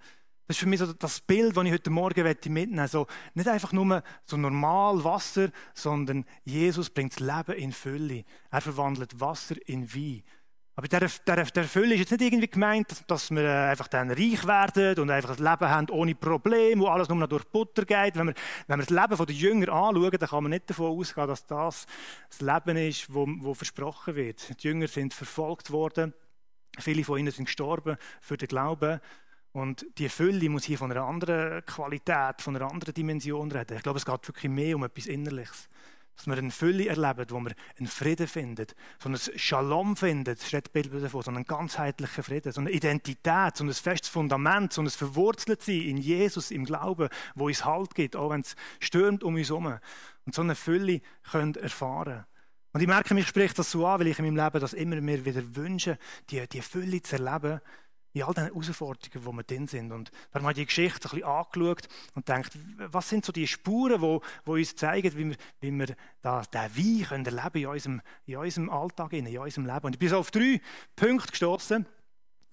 Das 0.52 0.58
ist 0.58 0.64
für 0.64 0.68
mich 0.68 0.80
so 0.80 0.92
das 0.92 1.22
Bild, 1.22 1.56
das 1.56 1.64
ich 1.64 1.72
heute 1.72 1.90
Morgen 1.90 2.24
mitnehmen 2.24 2.76
möchte. 2.76 2.92
So, 2.92 3.08
nicht 3.36 3.48
einfach 3.48 3.72
nur 3.72 4.04
so 4.26 4.36
normal 4.36 5.02
Wasser, 5.02 5.50
sondern 5.74 6.26
Jesus 6.44 6.90
bringt 6.90 7.14
das 7.14 7.22
Leben 7.22 7.58
in 7.58 7.72
Fülle. 7.72 8.26
Er 8.50 8.60
verwandelt 8.60 9.20
Wasser 9.22 9.56
in 9.66 9.94
Wein. 9.96 10.24
Aber 10.76 10.88
der, 10.88 11.10
der, 11.28 11.44
der 11.44 11.64
Fülle 11.66 11.96
ist 11.96 12.00
jetzt 12.00 12.12
nicht 12.12 12.22
irgendwie 12.22 12.48
gemeint, 12.48 12.90
dass, 12.92 13.06
dass 13.06 13.32
wir 13.32 13.44
äh, 13.44 13.70
einfach 13.70 13.90
dann 13.90 14.10
reich 14.10 14.46
werden 14.48 15.00
und 15.00 15.10
einfach 15.10 15.38
ein 15.38 15.44
Leben 15.44 15.70
haben 15.70 15.90
ohne 15.90 16.16
Probleme, 16.16 16.82
wo 16.82 16.88
alles 16.88 17.10
nur 17.10 17.18
noch 17.18 17.28
durch 17.28 17.44
Butter 17.46 17.84
geht. 17.84 18.16
Wenn 18.16 18.28
wir, 18.28 18.34
wenn 18.68 18.80
wir 18.80 18.86
das 18.86 18.90
Leben 18.90 19.26
der 19.26 19.36
Jünger 19.36 19.70
anschauen, 19.70 20.12
dann 20.12 20.30
kann 20.30 20.44
man 20.44 20.50
nicht 20.52 20.70
davon 20.70 20.98
ausgehen, 20.98 21.28
dass 21.28 21.46
das 21.46 21.86
das 22.30 22.42
Leben 22.42 22.78
ist, 22.78 23.14
wo, 23.14 23.28
wo 23.28 23.54
versprochen 23.54 24.16
wird. 24.16 24.64
Die 24.64 24.68
Jünger 24.68 24.88
sind 24.88 25.14
verfolgt 25.14 25.72
worden, 25.72 26.14
viele 26.80 27.04
von 27.04 27.20
ihnen 27.20 27.32
sind 27.32 27.46
gestorben 27.46 27.98
für 28.22 28.38
den 28.38 28.48
Glauben. 28.48 29.02
Und 29.54 29.86
die 29.98 30.08
Fülle 30.08 30.50
muss 30.50 30.64
hier 30.64 30.78
von 30.78 30.92
einer 30.92 31.04
anderen 31.04 31.66
Qualität, 31.66 32.42
von 32.42 32.56
einer 32.56 32.72
anderen 32.72 32.94
Dimension 32.94 33.52
reden. 33.52 33.76
Ich 33.76 33.84
glaube, 33.84 34.00
es 34.00 34.06
geht 34.06 34.28
wirklich 34.28 34.50
mehr 34.50 34.78
um 34.78 34.86
etwas 34.86 35.08
Innerliches. 35.08 35.68
Dass 36.16 36.28
wir 36.28 36.38
eine 36.38 36.52
Fülle 36.52 36.88
erleben, 36.88 37.26
wo 37.30 37.40
wir 37.40 37.54
einen 37.80 37.88
Frieden 37.88 38.28
finden, 38.28 38.68
so 39.00 39.10
ein 39.10 39.18
Shalom 39.18 39.96
finden, 39.96 40.36
das 40.36 40.48
steht 40.48 40.72
Bild 40.72 40.94
davon, 40.94 41.22
so 41.24 41.32
einen 41.32 41.46
ganzheitlichen 41.46 42.24
Frieden, 42.24 42.52
so 42.52 42.62
eine 42.62 42.72
Identität, 42.72 43.58
so 43.58 43.64
ein 43.64 43.74
festes 43.74 44.10
Fundament, 44.10 44.74
so 44.74 44.82
ein 44.82 44.90
verwurzelt 44.90 45.62
sein 45.62 45.82
in 45.82 45.98
Jesus, 45.98 46.52
im 46.52 46.66
Glauben, 46.66 47.10
wo 47.36 47.48
uns 47.48 47.66
Halt 47.66 47.96
gibt, 47.96 48.16
auch 48.16 48.30
wenn 48.30 48.42
es 48.42 48.56
stürmt 48.80 49.24
um 49.24 49.36
uns 49.36 49.50
herum. 49.50 49.80
Und 50.26 50.36
so 50.36 50.42
eine 50.42 50.56
Fülle 50.56 51.02
können 51.32 51.56
erfahren. 51.56 52.26
Und 52.74 52.82
ich 52.82 52.88
merke, 52.88 53.14
mich 53.14 53.28
spricht 53.28 53.60
das 53.60 53.72
so 53.72 53.86
an, 53.86 54.00
weil 54.00 54.08
ich 54.08 54.20
in 54.20 54.26
meinem 54.26 54.38
Leben 54.38 54.62
das 54.62 54.74
immer 54.74 55.02
mehr 55.02 55.26
wieder 55.26 55.56
wünsche, 55.56 55.98
die, 56.30 56.48
die 56.48 56.62
Fülle 56.62 57.02
zu 57.02 57.18
erleben, 57.18 57.60
in 58.14 58.24
all 58.24 58.34
den 58.34 58.46
Herausforderungen, 58.46 59.26
wo 59.26 59.32
wir 59.32 59.44
drin 59.44 59.68
sind. 59.68 59.92
Und 59.92 60.12
wir 60.32 60.42
haben 60.42 60.54
die 60.54 60.66
Geschichte 60.66 61.08
ein 61.08 61.12
bisschen 61.12 61.24
angeschaut 61.24 61.88
und 62.16 62.28
denkt, 62.28 62.58
was 62.78 63.10
sind 63.10 63.26
so 63.26 63.32
die 63.32 63.48
Spuren, 63.48 64.02
die, 64.02 64.20
die 64.46 64.52
uns 64.52 64.76
zeigen, 64.76 65.18
wie 65.18 65.30
wir, 65.30 65.36
wie 65.62 65.72
wir 65.72 65.96
das, 66.22 66.50
den 66.50 66.62
Wein 66.62 67.06
können 67.08 67.26
erleben 67.26 67.62
in 67.62 67.68
unserem, 67.68 68.02
in 68.26 68.38
unserem 68.38 68.70
Alltag, 68.70 69.14
in 69.14 69.38
unserem 69.38 69.66
Leben. 69.66 69.86
Und 69.86 69.94
ich 69.94 70.00
bin 70.00 70.10
so 70.10 70.18
auf 70.18 70.32
drei 70.32 70.62
Punkte 70.96 71.32
gestoßen. 71.32 71.86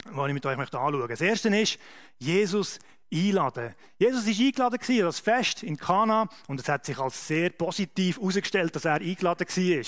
die 0.04 0.10
ich 0.10 0.34
mit 0.34 0.46
euch 0.46 0.58
anschauen 0.58 0.98
möchte. 0.98 1.08
Das 1.08 1.20
erste 1.20 1.48
ist, 1.56 1.78
Jesus 2.18 2.78
einladen. 3.12 3.74
Jesus 3.98 4.26
war 4.26 4.46
eingeladen 4.46 5.00
an 5.00 5.06
das 5.06 5.20
Fest 5.20 5.62
in 5.62 5.76
Kana 5.76 6.28
und 6.46 6.60
es 6.60 6.68
hat 6.68 6.84
sich 6.84 6.98
als 6.98 7.26
sehr 7.26 7.50
positiv 7.50 8.18
herausgestellt, 8.18 8.74
dass 8.76 8.84
er 8.84 8.94
eingeladen 8.94 9.46
war. 9.46 9.84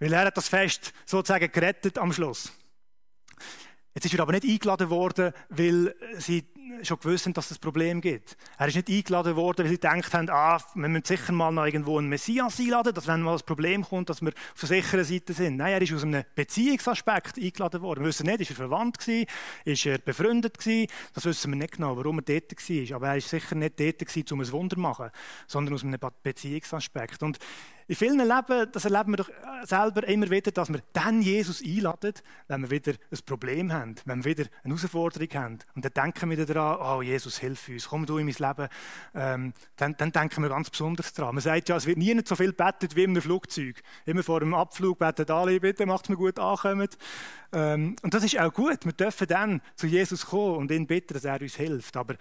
Weil 0.00 0.12
er 0.12 0.26
hat 0.26 0.36
das 0.36 0.48
Fest 0.48 0.92
sozusagen 1.06 1.50
gerettet 1.50 1.98
am 1.98 2.12
Schluss. 2.12 2.52
Jetzt 3.94 4.06
ist 4.06 4.14
er 4.14 4.20
aber 4.20 4.32
nicht 4.32 4.44
eingeladen 4.44 4.88
worden, 4.90 5.32
weil 5.50 5.94
sie 6.18 6.44
schon 6.82 6.98
gewusst 6.98 7.26
haben, 7.26 7.34
dass 7.34 7.50
es 7.50 7.58
ein 7.58 7.60
Problem 7.60 8.00
gibt. 8.00 8.36
Er 8.58 8.68
ist 8.68 8.76
nicht 8.76 8.88
eingeladen 8.88 9.36
worden, 9.36 9.64
weil 9.64 9.68
sie 9.68 9.78
gedacht 9.78 10.14
haben, 10.14 10.30
ah, 10.30 10.58
wir 10.74 10.88
müssen 10.88 11.04
sicher 11.04 11.32
mal 11.32 11.50
noch 11.50 11.66
irgendwo 11.66 11.98
einen 11.98 12.08
Messias 12.08 12.58
einladen, 12.58 12.94
dass 12.94 13.06
wenn 13.06 13.22
mal 13.22 13.34
ein 13.34 13.44
Problem 13.44 13.84
kommt, 13.84 14.08
dass 14.08 14.22
wir 14.22 14.30
auf 14.30 14.60
der 14.60 14.68
sicheren 14.68 15.04
Seite 15.04 15.32
sind. 15.32 15.56
Nein, 15.56 15.74
er 15.74 15.82
ist 15.82 15.92
aus 15.92 16.04
einem 16.04 16.24
Beziehungsaspekt 16.34 17.36
eingeladen 17.38 17.82
worden. 17.82 18.00
Wir 18.00 18.08
wissen 18.08 18.26
nicht, 18.26 18.40
ist 18.40 18.50
er 18.50 18.56
verwandt 18.56 18.98
gewesen, 18.98 19.26
ist 19.64 19.86
er 19.86 19.98
befreundet 19.98 20.58
gewesen, 20.58 20.90
das 21.14 21.24
wissen 21.24 21.52
wir 21.52 21.58
nicht 21.58 21.74
genau, 21.74 21.96
warum 21.96 22.18
er 22.18 22.22
dort 22.22 22.52
war. 22.52 22.96
Aber 22.96 23.08
er 23.08 23.16
ist 23.16 23.28
sicher 23.28 23.54
nicht 23.54 23.78
dort 23.78 23.98
gewesen, 23.98 24.24
um 24.32 24.40
ein 24.40 24.52
Wunder 24.52 24.76
zu 24.76 24.80
machen, 24.80 25.10
sondern 25.46 25.74
aus 25.74 25.84
einem 25.84 25.98
Beziehungsaspekt. 26.22 27.22
Und 27.22 27.38
in 27.92 27.96
vielen 27.96 28.26
Leben, 28.26 28.72
das 28.72 28.86
erleben 28.86 29.12
wir 29.12 29.18
doch 29.18 29.28
äh, 29.28 29.66
selber 29.66 30.08
immer 30.08 30.30
wieder, 30.30 30.50
dass 30.50 30.72
wir 30.72 30.80
dann 30.94 31.20
Jesus 31.20 31.62
einladen, 31.62 32.14
wenn 32.48 32.62
wir 32.62 32.70
wieder 32.70 32.92
ein 32.92 33.18
Problem 33.26 33.70
haben, 33.70 33.96
wenn 34.06 34.24
wir 34.24 34.30
wieder 34.38 34.48
eine 34.64 34.74
Herausforderung 34.74 35.28
haben. 35.34 35.58
Und 35.74 35.84
dann 35.84 35.92
denken 35.92 36.30
wir 36.30 36.46
daran, 36.46 36.78
oh 36.80 37.02
Jesus, 37.02 37.38
hilf 37.38 37.68
uns, 37.68 37.86
komm 37.90 38.06
du 38.06 38.16
in 38.16 38.24
mein 38.24 38.34
Leben. 38.34 38.68
Ähm, 39.14 39.52
dann, 39.76 39.94
dann, 39.98 40.10
denken 40.10 40.42
wir 40.42 40.48
ganz 40.48 40.70
besonders 40.70 41.12
daran. 41.12 41.34
Man 41.34 41.42
sagt 41.42 41.68
ja, 41.68 41.76
es 41.76 41.84
wird 41.84 41.98
nie 41.98 42.18
so 42.24 42.34
viel 42.34 42.54
betet 42.54 42.96
wie 42.96 43.02
in 43.02 43.10
einem 43.10 43.20
Flugzeug. 43.20 43.82
Immer 44.06 44.22
vor 44.22 44.40
einem 44.40 44.54
Abflug 44.54 44.98
betet 44.98 45.30
alle, 45.30 45.60
bitte 45.60 45.84
macht 45.84 46.08
mir 46.08 46.16
gut 46.16 46.38
ankommen. 46.38 46.88
Ähm, 47.52 47.96
und 48.00 48.14
das 48.14 48.24
ist 48.24 48.40
auch 48.40 48.54
gut. 48.54 48.86
Wir 48.86 48.94
dürfen 48.94 49.26
dann 49.26 49.60
zu 49.76 49.86
Jesus 49.86 50.24
kommen 50.24 50.56
und 50.56 50.70
ihn 50.70 50.86
bitten, 50.86 51.12
dass 51.12 51.26
er 51.26 51.42
uns 51.42 51.56
hilft. 51.56 51.94
Aber 51.98 52.14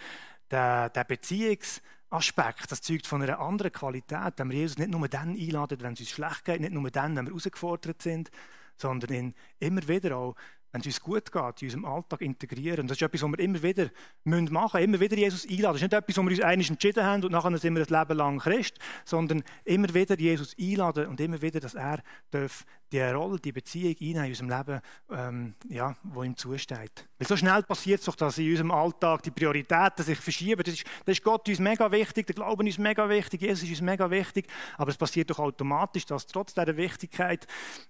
der, 0.50 0.90
der 0.90 1.08
Beziehungs- 1.08 1.80
Aspekt, 2.12 2.72
das 2.72 2.82
zeugt 2.82 3.08
von 3.08 3.22
einer 3.22 3.40
anderen 3.40 3.72
Qualität, 3.72 4.34
wenn 4.36 4.52
wir 4.52 4.58
Jesus 4.58 4.78
nicht 4.78 4.92
nur 4.92 5.08
dann 5.08 5.30
einladen, 5.30 5.80
wenn 5.82 5.94
es 5.94 6.02
uns 6.02 6.10
schlecht 6.10 6.46
geht, 6.46 6.60
nicht 6.62 6.74
nur 6.74 6.92
dann, 6.92 7.16
wenn 7.16 7.26
wir 7.26 7.32
herausgefordert 7.32 8.02
sind, 8.02 8.30
sondern 8.76 9.14
ihn 9.14 9.36
immer 9.60 9.88
wieder 9.88 10.18
auch 10.18 10.36
wenn 10.72 10.82
es 10.82 10.88
uns 10.88 11.02
gut 11.02 11.32
geht, 11.32 11.62
in 11.62 11.68
unserem 11.68 11.86
Alltag 11.86 12.22
integrieren. 12.22 12.88
Das 12.88 12.98
ist 12.98 13.02
etwas, 13.02 13.22
was 13.24 13.32
wir 13.32 13.40
immer 13.40 13.62
wieder 13.62 13.90
machen 14.24 14.52
müssen. 14.52 14.84
Immer 14.84 15.00
wieder 15.00 15.18
Jesus 15.18 15.46
einladen. 15.46 15.74
Das 15.74 15.76
ist 15.76 15.82
nicht 15.82 15.94
etwas, 15.94 16.18
wo 16.18 16.22
wir 16.24 16.32
uns 16.32 16.42
einig 16.42 16.70
entschieden 16.70 17.04
haben 17.04 17.24
und 17.24 17.32
nachher 17.32 17.58
sind 17.58 17.76
wir 17.76 17.86
das 17.86 17.90
Leben 17.90 18.18
lang 18.18 18.40
Christ, 18.40 18.78
sondern 19.06 19.44
immer 19.66 19.94
wieder 19.94 20.18
Jesus 20.18 20.56
einladen 20.60 21.08
und 21.08 21.20
immer 21.20 21.42
wieder, 21.42 21.60
dass 21.60 21.76
er 21.76 22.02
darf 22.32 22.66
die 22.92 23.00
Rolle, 23.00 23.40
die 23.40 23.52
Beziehung 23.52 23.96
in 24.00 24.18
unserem 24.18 24.50
Leben, 24.50 24.82
ähm, 25.12 25.56
ja, 25.70 25.96
wo 26.04 26.24
ihm 26.24 26.36
zusteht. 26.36 27.08
Weil 27.18 27.28
so 27.28 27.38
schnell 27.38 27.64
passiert 27.64 28.00
es 28.02 28.06
doch, 28.06 28.16
dass 28.16 28.38
in 28.38 28.50
unserem 28.50 28.72
Alltag 28.72 29.24
die 29.24 29.32
Prioritäten 29.32 30.04
sich 30.04 30.20
verschieben. 30.20 30.62
Das 30.64 30.74
ist, 30.74 30.84
das 31.06 31.18
ist 31.18 31.24
Gott 31.24 31.48
uns 31.48 31.60
mega 31.60 31.90
wichtig, 31.92 32.28
der 32.28 32.36
Glauben 32.36 32.68
ist 32.68 32.80
mega 32.80 33.08
wichtig, 33.08 33.42
Jesus 33.42 33.64
ist 33.64 33.70
uns 33.70 33.82
mega 33.82 34.10
wichtig, 34.10 34.48
aber 34.78 34.90
es 34.90 34.98
passiert 34.98 35.30
doch 35.30 35.40
automatisch, 35.40 36.06
dass 36.06 36.28
trotz 36.28 36.54
dieser 36.54 36.76
Wichtigkeit 36.76 37.48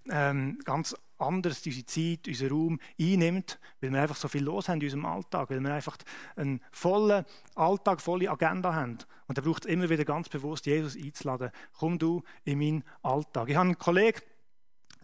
ähm, 0.10 0.60
ganz 0.64 0.96
anders 1.22 1.66
unsere 1.66 1.86
Zeit, 1.86 2.28
unseren 2.28 2.50
Raum 2.50 2.80
einnimmt, 3.00 3.60
weil 3.80 3.92
wir 3.92 4.02
einfach 4.02 4.16
so 4.16 4.28
viel 4.28 4.44
los 4.44 4.68
haben 4.68 4.80
in 4.80 4.88
unserem 4.88 5.06
Alltag, 5.06 5.50
weil 5.50 5.60
wir 5.60 5.74
einfach 5.74 5.98
einen 6.36 6.62
vollen 6.72 7.26
Alltag, 7.56 8.02
volle 8.02 8.30
Agenda 8.30 8.74
haben. 8.74 8.98
Und 9.28 9.38
da 9.38 9.42
braucht 9.42 9.66
es 9.66 9.72
immer 9.72 9.90
wieder 9.90 10.06
ganz 10.06 10.30
bewusst, 10.30 10.66
Jesus 10.66 10.96
einzuladen. 10.96 11.52
Komm 11.78 12.00
du 12.00 12.24
in 12.44 12.60
meinen 12.60 12.84
Alltag. 13.02 13.50
Ich 13.50 13.56
habe 13.56 13.68
einen 13.68 13.78
Kollegen, 13.78 14.20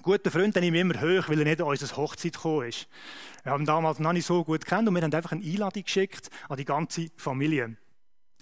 guten 0.02 0.32
Freund, 0.32 0.56
den 0.56 0.64
ich 0.64 0.74
immer 0.74 1.02
hoch, 1.02 1.30
weil 1.30 1.40
er 1.40 1.46
nicht 1.46 1.62
an 1.62 1.68
unsere 1.68 1.98
Hochzeit 1.98 2.34
gekommen 2.34 2.68
ist. 2.68 2.88
Wir 3.44 3.52
haben 3.52 3.66
damals 3.66 4.00
noch 4.00 4.14
nicht 4.14 4.26
so 4.26 4.44
gut 4.44 4.66
kennt 4.66 4.88
und 4.88 4.96
wir 4.96 5.02
haben 5.02 5.14
einfach 5.14 5.32
eine 5.32 5.44
Einladung 5.44 5.84
geschickt 5.84 6.30
an 6.50 6.58
die 6.58 6.66
ganze 6.66 7.10
Familie. 7.16 7.78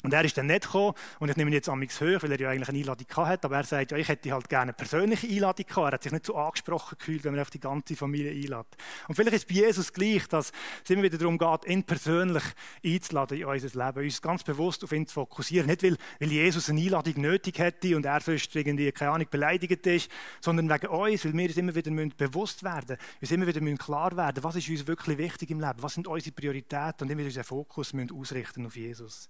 Und 0.06 0.14
er 0.14 0.24
ist 0.24 0.38
dann 0.38 0.48
nicht 0.48 0.64
gekommen, 0.64 0.94
und 1.20 1.30
ich 1.30 1.36
nehme 1.36 1.52
ihn 1.52 1.56
jetzt 1.56 1.74
mich 1.76 2.00
höher, 2.00 2.22
weil 2.24 2.32
er 2.32 2.40
ja 2.40 2.50
eigentlich 2.50 2.70
eine 2.70 2.80
Einladung 2.80 3.08
hatte, 3.16 3.46
aber 3.46 3.58
er 3.58 3.64
sagt, 3.64 3.92
ja, 3.92 3.98
ich 3.98 4.08
hätte 4.08 4.32
halt 4.32 4.48
gerne 4.50 4.64
eine 4.64 4.74
persönliche 4.74 5.28
Einladung 5.28 5.66
gehabt. 5.66 5.88
Er 5.88 5.92
hat 5.94 6.04
sich 6.04 6.12
nicht 6.12 6.26
so 6.26 6.36
angesprochen 6.36 6.98
gefühlt, 6.98 7.24
wenn 7.24 7.34
man 7.34 7.42
auf 7.42 7.50
die 7.50 7.60
ganze 7.60 7.96
Familie 7.96 8.32
einlädt. 8.32 8.68
Und 9.08 9.16
vielleicht 9.16 9.36
ist 9.36 9.48
bei 9.48 9.56
Jesus 9.56 9.92
gleich, 9.92 10.28
dass 10.28 10.52
es 10.84 10.90
immer 10.90 11.04
wieder 11.04 11.18
darum 11.18 11.38
geht, 11.38 11.66
ihn 11.68 11.84
persönlich 11.84 12.44
einzuladen 12.84 13.38
in 13.38 13.46
unser 13.46 13.86
Leben, 13.86 14.04
uns 14.04 14.22
ganz 14.22 14.44
bewusst 14.44 14.84
auf 14.84 14.92
ihn 14.92 15.06
zu 15.08 15.16
fokussieren. 15.16 15.68
Nicht, 15.68 15.84
weil, 15.84 15.98
weil 16.20 16.32
Jesus 16.32 16.70
eine 16.70 16.82
Einladung 16.82 17.22
nötig 17.22 17.60
hätte 17.60 17.96
und 17.96 18.06
er 18.06 18.22
sonst 18.22 18.56
irgendwie, 18.56 18.92
keine 18.92 19.12
Ahnung, 19.12 19.28
beleidigt 19.30 19.86
ist, 19.86 20.10
sondern 20.40 20.70
wegen 20.70 20.88
uns, 20.88 21.26
weil 21.26 21.34
wir 21.34 21.48
uns 21.48 21.58
immer 21.58 21.76
wieder 21.76 21.92
bewusst 22.18 22.64
werden 22.64 22.98
müssen, 22.98 23.22
uns 23.22 23.32
immer 23.32 23.48
wieder 23.48 23.76
klar 23.78 24.16
werden 24.16 24.44
was 24.46 24.56
ist 24.56 24.70
uns 24.70 24.88
wirklich 24.88 25.18
wichtig 25.18 25.50
im 25.50 25.60
Leben, 25.60 25.82
was 25.82 25.96
sind 25.96 26.08
unsere 26.08 26.36
Prioritäten 26.36 27.02
und 27.02 27.10
immer 27.10 27.20
wieder 27.20 27.30
unseren 27.30 27.44
Fokus 27.44 27.94
müssen 27.94 28.12
ausrichten 28.12 28.66
auf 28.66 28.76
Jesus. 28.76 29.30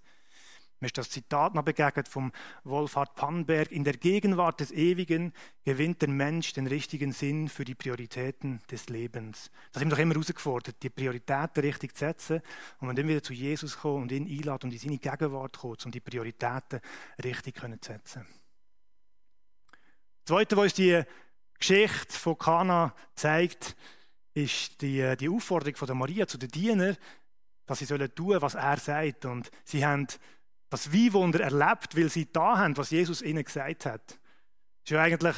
Mir 0.80 0.88
ist 0.88 0.98
das 0.98 1.08
Zitat 1.08 1.54
noch 1.54 1.62
begegnet 1.62 2.06
vom 2.06 2.32
Wolfhard 2.64 3.14
Pannberg. 3.14 3.72
In 3.72 3.82
der 3.82 3.96
Gegenwart 3.96 4.60
des 4.60 4.72
Ewigen 4.72 5.32
gewinnt 5.64 6.02
der 6.02 6.10
Mensch 6.10 6.52
den 6.52 6.66
richtigen 6.66 7.12
Sinn 7.12 7.48
für 7.48 7.64
die 7.64 7.74
Prioritäten 7.74 8.60
des 8.70 8.90
Lebens. 8.90 9.50
Das 9.72 9.80
haben 9.80 9.90
wir 9.90 9.96
doch 9.96 10.02
immer 10.02 10.14
herausgefordert, 10.14 10.82
die 10.82 10.90
Prioritäten 10.90 11.62
richtig 11.62 11.94
zu 11.94 12.04
setzen 12.04 12.42
und 12.80 12.88
wenn 12.88 12.96
dann 12.96 13.08
wieder 13.08 13.22
zu 13.22 13.32
Jesus 13.32 13.78
kommen 13.78 14.02
und 14.02 14.12
ihn 14.12 14.26
einladen 14.26 14.66
und 14.68 14.72
in 14.72 14.78
seine 14.78 14.98
Gegenwart 14.98 15.56
kommen, 15.56 15.78
um 15.84 15.90
die 15.90 16.00
Prioritäten 16.00 16.80
richtig 17.24 17.58
zu 17.58 17.68
setzen. 17.80 18.26
Das 20.24 20.34
Zweite, 20.34 20.56
was 20.56 20.64
uns 20.64 20.74
die 20.74 21.02
Geschichte 21.58 22.12
von 22.12 22.36
Kana 22.36 22.94
zeigt, 23.14 23.76
ist 24.34 24.82
die, 24.82 25.16
die 25.16 25.28
Aufforderung 25.30 25.76
von 25.76 25.86
der 25.86 25.94
Maria 25.94 26.26
zu 26.26 26.36
den 26.36 26.50
Dienern, 26.50 26.96
dass 27.64 27.78
sie 27.78 27.86
sollen 27.86 28.14
tun, 28.14 28.36
was 28.40 28.54
er 28.54 28.76
sagt. 28.76 29.24
Und 29.24 29.50
sie 29.64 29.84
haben 29.84 30.06
das 30.76 30.92
Weinwunder 30.92 31.40
erlebt, 31.40 31.96
weil 31.96 32.08
sie 32.08 32.30
da 32.30 32.58
haben, 32.58 32.76
was 32.76 32.90
Jesus 32.90 33.22
ihnen 33.22 33.44
gesagt 33.44 33.86
hat. 33.86 34.08
Das 34.08 34.18
ist 34.84 34.90
ja 34.90 35.02
eigentlich 35.02 35.36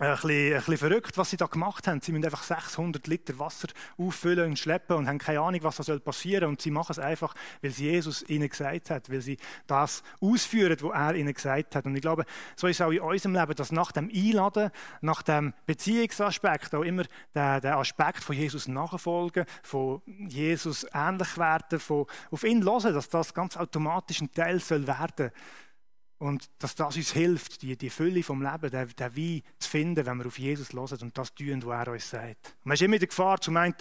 ein 0.00 0.12
bisschen, 0.12 0.54
ein 0.54 0.58
bisschen 0.58 0.78
verrückt, 0.78 1.18
was 1.18 1.30
sie 1.30 1.36
da 1.36 1.46
gemacht 1.46 1.86
haben. 1.86 2.00
Sie 2.00 2.12
müssen 2.12 2.24
einfach 2.24 2.42
600 2.42 3.06
Liter 3.06 3.38
Wasser 3.38 3.68
auffüllen 3.98 4.50
und 4.50 4.58
schleppen 4.58 4.96
und 4.96 5.06
haben 5.06 5.18
keine 5.18 5.40
Ahnung, 5.40 5.60
was 5.62 5.76
da 5.76 5.98
passieren 5.98 6.40
soll. 6.40 6.48
Und 6.48 6.62
sie 6.62 6.70
machen 6.70 6.92
es 6.92 6.98
einfach, 6.98 7.34
weil 7.60 7.70
sie 7.70 7.90
Jesus 7.90 8.22
ihnen 8.28 8.48
gesagt 8.48 8.90
hat, 8.90 9.10
weil 9.10 9.20
sie 9.20 9.36
das 9.66 10.02
ausführen, 10.20 10.76
was 10.80 10.92
er 10.94 11.14
ihnen 11.14 11.34
gesagt 11.34 11.76
hat. 11.76 11.84
Und 11.84 11.94
ich 11.94 12.00
glaube, 12.00 12.24
so 12.56 12.66
ist 12.66 12.80
es 12.80 12.86
auch 12.86 12.90
in 12.90 13.00
unserem 13.00 13.34
Leben, 13.34 13.54
dass 13.54 13.72
nach 13.72 13.92
dem 13.92 14.10
Einladen, 14.12 14.70
nach 15.02 15.22
dem 15.22 15.52
Beziehungsaspekt 15.66 16.74
auch 16.74 16.82
immer 16.82 17.04
der, 17.34 17.60
der 17.60 17.76
Aspekt 17.76 18.24
von 18.24 18.34
Jesus 18.34 18.68
nachfolgen, 18.68 19.44
von 19.62 20.00
Jesus 20.06 20.86
ähnlich 20.94 21.36
werden, 21.36 21.78
von 21.78 22.06
auf 22.30 22.44
ihn 22.44 22.64
hören, 22.64 22.94
dass 22.94 23.10
das 23.10 23.34
ganz 23.34 23.56
automatisch 23.56 24.22
ein 24.22 24.32
Teil 24.32 24.60
soll 24.60 24.86
werden 24.86 25.30
und 26.20 26.50
dass 26.58 26.74
das 26.74 26.96
uns 26.96 27.12
hilft, 27.12 27.62
die, 27.62 27.78
die 27.78 27.88
Fülle 27.88 28.22
vom 28.22 28.42
Leben, 28.42 28.70
den, 28.70 28.88
den 28.88 29.16
Wein 29.16 29.42
zu 29.58 29.70
finden, 29.70 30.04
wenn 30.04 30.18
wir 30.18 30.26
auf 30.26 30.38
Jesus 30.38 30.74
hören 30.74 30.98
und 31.00 31.16
das 31.16 31.34
tun, 31.34 31.62
was 31.64 31.86
er 31.86 31.92
uns 31.92 32.10
sagt. 32.10 32.56
man 32.62 32.74
ist 32.74 32.82
immer 32.82 32.94
in 32.94 33.00
der 33.00 33.08
Gefahr, 33.08 33.40
zum 33.40 33.56
einen 33.56 33.74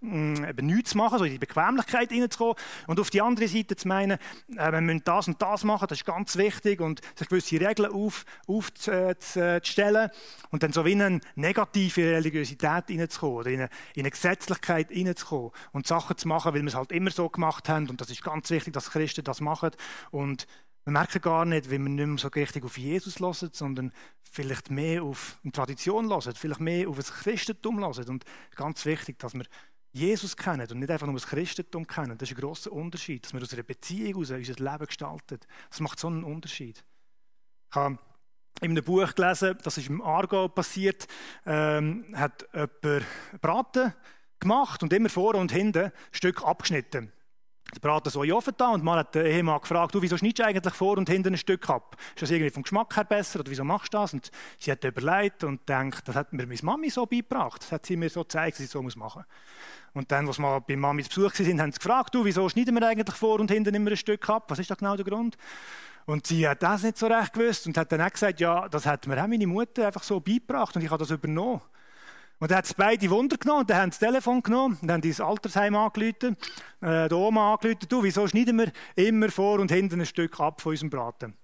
mh, 0.00 0.50
eben 0.50 0.66
nichts 0.68 0.90
zu 0.90 0.98
machen, 0.98 1.18
so 1.18 1.24
in 1.24 1.32
die 1.32 1.38
Bequemlichkeit 1.38 2.12
reinzukommen 2.12 2.54
und 2.86 3.00
auf 3.00 3.10
die 3.10 3.20
andere 3.20 3.48
Seite 3.48 3.74
zu 3.74 3.88
meinen, 3.88 4.18
äh, 4.56 4.70
wir 4.70 4.80
müssen 4.80 5.02
das 5.04 5.26
und 5.26 5.42
das 5.42 5.64
machen, 5.64 5.88
das 5.88 5.98
ist 5.98 6.04
ganz 6.04 6.36
wichtig 6.36 6.80
und 6.80 7.00
sich 7.16 7.28
gewisse 7.28 7.60
Regeln 7.60 7.90
auf, 7.92 8.24
aufzustellen 8.46 10.10
und 10.50 10.62
dann 10.62 10.72
so 10.72 10.84
wie 10.84 10.92
in 10.92 11.02
eine 11.02 11.20
negative 11.34 12.02
Religiosität 12.02 12.84
reinzukommen 12.88 13.36
oder 13.36 13.50
in 13.50 13.60
eine, 13.62 13.70
in 13.96 14.02
eine 14.02 14.10
Gesetzlichkeit 14.12 14.92
reinzukommen 14.92 15.50
und 15.72 15.88
Sachen 15.88 16.16
zu 16.16 16.28
machen, 16.28 16.54
weil 16.54 16.62
wir 16.62 16.68
es 16.68 16.76
halt 16.76 16.92
immer 16.92 17.10
so 17.10 17.28
gemacht 17.28 17.68
haben 17.68 17.90
und 17.90 18.00
das 18.00 18.10
ist 18.10 18.22
ganz 18.22 18.48
wichtig, 18.50 18.74
dass 18.74 18.92
Christen 18.92 19.24
das 19.24 19.40
machen 19.40 19.70
und 20.12 20.46
wir 20.90 20.98
merken 20.98 21.22
gar 21.22 21.44
nicht, 21.44 21.70
wie 21.70 21.78
wir 21.78 21.88
nicht 21.88 22.04
mehr 22.04 22.18
so 22.18 22.26
richtig 22.26 22.64
auf 22.64 22.76
Jesus 22.76 23.20
hören, 23.20 23.50
sondern 23.52 23.92
vielleicht 24.22 24.70
mehr 24.70 25.04
auf 25.04 25.38
eine 25.44 25.52
Tradition 25.52 26.08
hören, 26.08 26.34
vielleicht 26.34 26.60
mehr 26.60 26.88
auf 26.88 26.96
das 26.96 27.12
Christentum 27.12 27.78
hören. 27.78 28.08
Und 28.08 28.24
ganz 28.56 28.84
wichtig, 28.84 29.16
dass 29.20 29.34
wir 29.34 29.44
Jesus 29.92 30.36
kennen 30.36 30.68
und 30.68 30.80
nicht 30.80 30.90
einfach 30.90 31.06
nur 31.06 31.14
das 31.14 31.28
Christentum 31.28 31.86
kennen. 31.86 32.18
Das 32.18 32.28
ist 32.28 32.36
ein 32.36 32.40
grosser 32.40 32.72
Unterschied, 32.72 33.24
dass 33.24 33.32
wir 33.32 33.40
aus 33.40 33.52
einer 33.52 33.62
Beziehung 33.62 34.14
heraus 34.14 34.30
unser 34.30 34.54
Leben 34.54 34.86
gestalten. 34.86 35.38
Das 35.68 35.78
macht 35.78 36.00
so 36.00 36.08
einen 36.08 36.24
Unterschied. 36.24 36.82
Ich 37.70 37.76
habe 37.76 37.98
in 38.60 38.72
einem 38.72 38.82
Buch 38.82 39.14
gelesen, 39.14 39.58
das 39.62 39.78
ist 39.78 39.88
im 39.88 40.02
Aargau 40.02 40.48
passiert, 40.48 41.06
ähm, 41.46 42.04
hat 42.16 42.48
jemand 42.52 43.06
Braten 43.40 43.94
gemacht 44.40 44.82
und 44.82 44.92
immer 44.92 45.08
vor 45.08 45.36
und 45.36 45.52
hinten 45.52 45.84
ein 45.84 45.92
Stück 46.10 46.42
abgeschnitten. 46.42 47.12
Der 47.74 47.80
Braten 47.80 48.10
so 48.10 48.24
in 48.24 48.34
da 48.56 48.68
und 48.70 48.82
mal 48.82 48.98
hat 48.98 49.14
der 49.14 49.24
Ehemann 49.26 49.60
gefragt, 49.60 49.94
du, 49.94 50.02
wieso 50.02 50.16
schneidest 50.16 50.40
du 50.40 50.44
eigentlich 50.44 50.74
vor 50.74 50.98
und 50.98 51.08
hinten 51.08 51.34
ein 51.34 51.38
Stück 51.38 51.70
ab? 51.70 51.96
Ist 52.14 52.22
das 52.22 52.30
irgendwie 52.30 52.50
vom 52.50 52.64
Geschmack 52.64 52.96
her 52.96 53.04
besser 53.04 53.40
oder 53.40 53.50
wieso 53.50 53.62
machst 53.62 53.94
du 53.94 53.98
das? 53.98 54.12
Und 54.12 54.30
sie 54.58 54.72
hat 54.72 54.82
überlegt 54.82 55.44
und 55.44 55.68
denkt, 55.68 56.08
das 56.08 56.16
hat 56.16 56.32
mir 56.32 56.46
meine 56.46 56.58
Mami 56.62 56.90
so 56.90 57.06
beigebracht. 57.06 57.62
Das 57.62 57.70
hat 57.70 57.86
sie 57.86 57.96
mir 57.96 58.10
so 58.10 58.22
gezeigt, 58.22 58.58
dass 58.58 58.64
ich 58.64 58.70
so 58.70 58.82
machen 58.82 58.96
muss. 58.96 59.24
Und 59.92 60.10
dann, 60.10 60.26
als 60.26 60.38
wir 60.38 60.42
mal 60.42 60.60
bei 60.60 60.74
zu 61.02 61.20
Besuch 61.20 61.38
waren, 61.38 61.60
haben 61.60 61.72
sie 61.72 61.78
gefragt, 61.78 62.14
du, 62.14 62.24
wieso 62.24 62.48
schneiden 62.48 62.74
wir 62.74 62.86
eigentlich 62.86 63.16
vor 63.16 63.38
und 63.38 63.50
hinten 63.50 63.74
immer 63.74 63.90
ein 63.90 63.96
Stück 63.96 64.28
ab? 64.28 64.44
Was 64.48 64.58
ist 64.58 64.70
da 64.70 64.74
genau 64.74 64.96
der 64.96 65.04
Grund? 65.04 65.36
Und 66.06 66.26
sie 66.26 66.48
hat 66.48 66.62
das 66.62 66.82
nicht 66.82 66.98
so 66.98 67.06
recht 67.06 67.32
gewusst 67.32 67.66
und 67.66 67.76
hat 67.76 67.92
dann 67.92 68.00
auch 68.00 68.10
gesagt, 68.10 68.40
ja, 68.40 68.68
das 68.68 68.86
hat 68.86 69.06
mir 69.06 69.22
auch 69.22 69.28
meine 69.28 69.46
Mutter 69.46 69.86
einfach 69.86 70.02
so 70.02 70.18
beigebracht 70.18 70.74
und 70.74 70.82
ich 70.82 70.90
habe 70.90 70.98
das 70.98 71.10
übernommen. 71.10 71.60
Und 72.40 72.50
dann 72.50 72.58
hat 72.58 72.64
es 72.64 72.74
beide 72.74 73.08
Wunder 73.10 73.36
genommen, 73.36 73.60
und 73.60 73.70
dann 73.70 73.76
haben 73.76 73.92
sie 73.92 74.00
das 74.00 74.08
Telefon 74.08 74.42
genommen, 74.42 74.78
und 74.80 74.90
haben 74.90 75.02
ins 75.02 75.20
Altersheim 75.20 75.76
angerufen, 75.76 76.36
äh, 76.80 77.08
der 77.08 77.12
Oma 77.12 77.52
angerufen, 77.52 77.86
du, 77.88 78.02
wieso 78.02 78.26
schneiden 78.26 78.58
wir 78.58 78.72
immer 78.96 79.30
vor 79.30 79.60
und 79.60 79.70
hinten 79.70 80.00
ein 80.00 80.06
Stück 80.06 80.40
ab 80.40 80.60
von 80.60 80.70
unserem 80.70 80.90
Braten? 80.90 81.34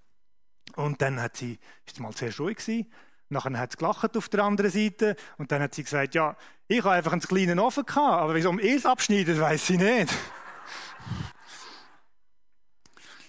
Und 0.74 1.00
dann 1.00 1.20
hat 1.20 1.36
sie, 1.36 1.58
ist 1.86 2.00
mal 2.00 2.12
sehr 2.12 2.36
ruhig 2.36 2.56
gewesen, 2.56 2.90
Nachher 3.28 3.58
hat 3.58 3.72
sie 3.72 3.78
gelacht 3.78 4.16
auf 4.16 4.28
der 4.28 4.44
anderen 4.44 4.70
Seite 4.70 5.16
und 5.36 5.50
dann 5.50 5.60
hat 5.60 5.74
sie 5.74 5.82
gesagt, 5.82 6.14
ja, 6.14 6.36
ich 6.68 6.78
habe 6.78 6.92
einfach 6.92 7.10
einen 7.10 7.20
kleinen 7.20 7.58
Ofen 7.58 7.84
gehabt, 7.84 8.22
aber 8.22 8.34
wieso 8.36 8.52
ihr 8.52 8.76
es 8.76 8.86
abschneidet, 8.86 9.40
weiß 9.40 9.70
ich 9.70 9.78
nicht. 9.78 10.14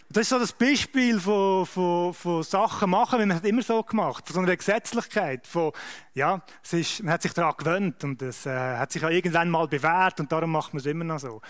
Das 0.10 0.22
ist 0.22 0.30
so 0.30 0.40
das 0.40 0.54
Beispiel 0.54 1.20
von, 1.20 1.66
von, 1.66 2.14
von 2.14 2.42
Sachen 2.42 2.90
machen, 2.90 3.20
wie 3.20 3.26
man 3.26 3.38
es 3.38 3.44
immer 3.44 3.62
so 3.62 3.84
gemacht, 3.84 4.26
von 4.26 4.34
so 4.36 4.40
einer 4.40 4.56
Gesetzlichkeit, 4.56 5.46
von, 5.46 5.74
ja, 6.14 6.42
es 6.64 6.72
ist, 6.72 7.04
man 7.04 7.14
hat 7.14 7.24
sich 7.24 7.34
daran 7.34 7.56
gewöhnt 7.58 8.04
und 8.06 8.22
es 8.22 8.46
äh, 8.46 8.78
hat 8.78 8.94
sich 8.94 9.04
auch 9.04 9.10
irgendwann 9.10 9.50
mal 9.50 9.68
bewährt 9.68 10.22
und 10.22 10.32
darum 10.32 10.52
macht 10.52 10.74
man 10.74 10.80
es 10.80 10.86
immer 10.86 11.04
noch 11.04 11.20
so. 11.20 11.42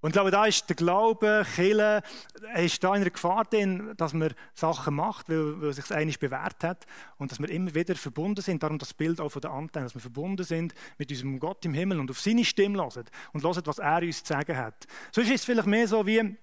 Und 0.00 0.10
ich 0.10 0.12
glaube, 0.12 0.30
da 0.30 0.46
ist 0.46 0.68
der 0.68 0.76
Glaube, 0.76 1.44
Chile, 1.56 2.02
ist 2.54 2.84
da 2.84 2.94
in 2.94 3.00
einer 3.00 3.10
Gefahr 3.10 3.44
drin, 3.44 3.92
dass 3.96 4.12
man 4.12 4.32
Sachen 4.54 4.94
macht, 4.94 5.28
weil, 5.28 5.60
weil 5.60 5.72
sich 5.72 5.90
eigentlich 5.90 6.20
bewährt 6.20 6.62
hat 6.62 6.86
und 7.16 7.32
dass 7.32 7.40
wir 7.40 7.50
immer 7.50 7.74
wieder 7.74 7.96
verbunden 7.96 8.40
sind. 8.40 8.62
Darum 8.62 8.78
das 8.78 8.94
Bild 8.94 9.20
auch 9.20 9.30
von 9.30 9.42
der 9.42 9.50
Antenne, 9.50 9.86
dass 9.86 9.94
wir 9.94 10.00
verbunden 10.00 10.44
sind 10.44 10.72
mit 10.98 11.10
unserem 11.10 11.40
Gott 11.40 11.64
im 11.64 11.74
Himmel 11.74 11.98
und 11.98 12.12
auf 12.12 12.20
seine 12.20 12.44
Stimme 12.44 12.78
hören 12.78 13.06
und 13.32 13.42
hören, 13.42 13.62
was 13.64 13.78
er 13.80 14.02
uns 14.02 14.22
zu 14.22 14.32
sagen 14.32 14.56
hat. 14.56 14.86
Sonst 15.10 15.30
ist 15.30 15.40
es 15.40 15.44
vielleicht 15.44 15.66
mehr 15.66 15.88
so 15.88 16.06
wie, 16.06 16.36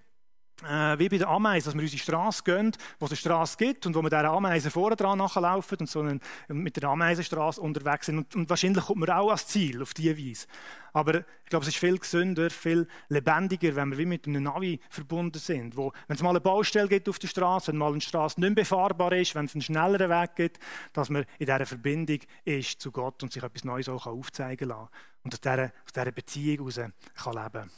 äh, 0.64 0.98
wie 0.98 1.10
bei 1.10 1.18
der 1.18 1.28
Ameise, 1.28 1.66
dass 1.66 1.76
wir 1.76 1.82
unsere 1.82 2.02
Straße 2.02 2.44
gehen, 2.44 2.72
wo 3.00 3.06
es 3.06 3.12
eine 3.12 3.18
Straße 3.18 3.58
gibt 3.58 3.86
und 3.86 3.96
wo 3.96 4.02
wir 4.02 4.10
dieser 4.10 4.32
Ameise 4.32 4.72
vorne 4.72 4.96
dran 4.96 5.18
nachlaufen 5.18 5.80
und 5.80 5.90
so 5.90 6.00
einen, 6.00 6.22
mit 6.48 6.78
der 6.78 6.90
Ameisenstraße 6.90 7.60
unterwegs 7.60 8.06
sind. 8.06 8.18
Und, 8.18 8.36
und, 8.36 8.50
wahrscheinlich 8.50 8.86
kommt 8.86 9.02
man 9.02 9.10
auch 9.10 9.28
ans 9.28 9.48
Ziel 9.48 9.82
auf 9.82 9.94
diese 9.94 10.18
Weise. 10.18 10.48
Aber 10.94 11.20
ich 11.20 11.50
glaube, 11.50 11.64
es 11.64 11.70
ist 11.70 11.78
viel 11.78 11.98
gesünder, 11.98 12.50
viel 12.50 12.88
lebendiger, 13.10 13.76
wenn 13.76 13.92
wir 13.92 13.98
wie 13.98 14.06
mit 14.06 14.28
einem 14.28 14.44
Navi 14.44 14.80
verbunden 14.90 15.40
sind. 15.40 15.76
Wo, 15.76 15.92
wenn 16.08 16.16
es 16.16 16.24
mal 16.24 16.30
eine 16.30 16.40
Baustelle 16.40 16.88
gibt 16.88 17.10
auf 17.10 17.20
der 17.20 17.28
Straße, 17.28 17.68
wenn 17.74 17.78
mal 17.78 17.92
eine 17.92 18.00
Straße 18.00 18.40
nicht 18.40 18.56
befahrbar 18.56 19.12
ist, 19.12 19.36
wenn 19.36 19.46
es 19.46 19.56
einen 19.56 19.62
schnelleren 19.62 20.10
Weg 20.10 20.36
gibt, 20.36 20.60
dass 20.94 21.10
man 21.10 21.26
in 21.38 21.48
dieser 21.48 21.66
Verbindung 21.66 22.20
ist 22.46 22.80
zu 22.80 22.94
Gott 22.94 23.22
und 23.24 23.34
sich 23.34 23.44
etwas 23.44 23.66
Neues 23.66 23.90
auch 23.90 24.08
aufzeigen 24.08 24.70
kann. 24.70 24.88
Und 25.24 25.34
aus 25.34 25.42
dieser, 25.42 25.66
aus 25.66 25.92
dieser 25.94 26.12
Beziehung 26.12 26.70
heraus 26.70 26.76
kann 27.16 27.34
leben 27.34 27.52
kann. 27.52 27.70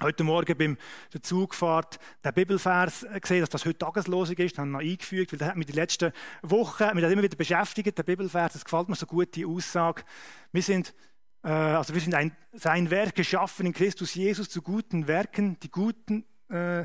Heute 0.00 0.22
Morgen 0.22 0.56
beim 0.56 0.76
der 1.12 1.22
Zugfahrt 1.24 1.98
der 2.22 2.30
Bibelvers 2.30 3.04
gesehen, 3.20 3.40
dass 3.40 3.50
das 3.50 3.64
heute 3.64 3.78
Tageslosung 3.78 4.36
ist, 4.36 4.56
haben 4.56 4.70
wir 4.70 4.78
noch 4.78 4.88
eingefügt, 4.88 5.32
weil 5.32 5.40
das 5.40 5.48
hat 5.48 5.56
mich 5.56 5.66
die 5.66 5.72
letzten 5.72 6.12
Wochen 6.42 6.94
mich 6.94 7.02
immer 7.02 7.22
wieder 7.22 7.36
beschäftigt, 7.36 7.98
der 7.98 8.04
Bibelvers, 8.04 8.52
das 8.52 8.64
gefällt 8.64 8.88
mir 8.88 8.94
so 8.94 9.06
gut, 9.06 9.34
die 9.34 9.44
Aussage. 9.44 10.04
Wir 10.52 10.62
sind, 10.62 10.94
äh, 11.42 11.48
also 11.48 11.94
wir 11.94 12.00
sind 12.00 12.14
ein, 12.14 12.30
sein 12.52 12.90
Werk 12.90 13.16
geschaffen 13.16 13.66
in 13.66 13.72
Christus 13.72 14.14
Jesus 14.14 14.48
zu 14.48 14.62
guten 14.62 15.08
Werken, 15.08 15.58
die 15.64 15.70
guten, 15.70 16.24
äh, 16.48 16.84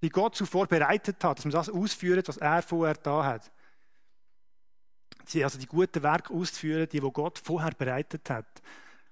die 0.00 0.10
Gott 0.10 0.36
zuvor 0.36 0.68
bereitet 0.68 1.24
hat, 1.24 1.38
dass 1.38 1.44
man 1.44 1.50
das 1.50 1.68
ausführt, 1.68 2.28
was 2.28 2.36
er 2.36 2.62
vorher 2.62 2.94
da 2.94 3.24
hat. 3.24 3.50
Also 5.42 5.58
die 5.58 5.66
guten 5.66 6.04
Werke 6.04 6.32
auszuführen, 6.32 6.88
die, 6.88 7.02
wo 7.02 7.10
Gott 7.10 7.40
vorher 7.42 7.72
bereitet 7.72 8.30
hat. 8.30 8.62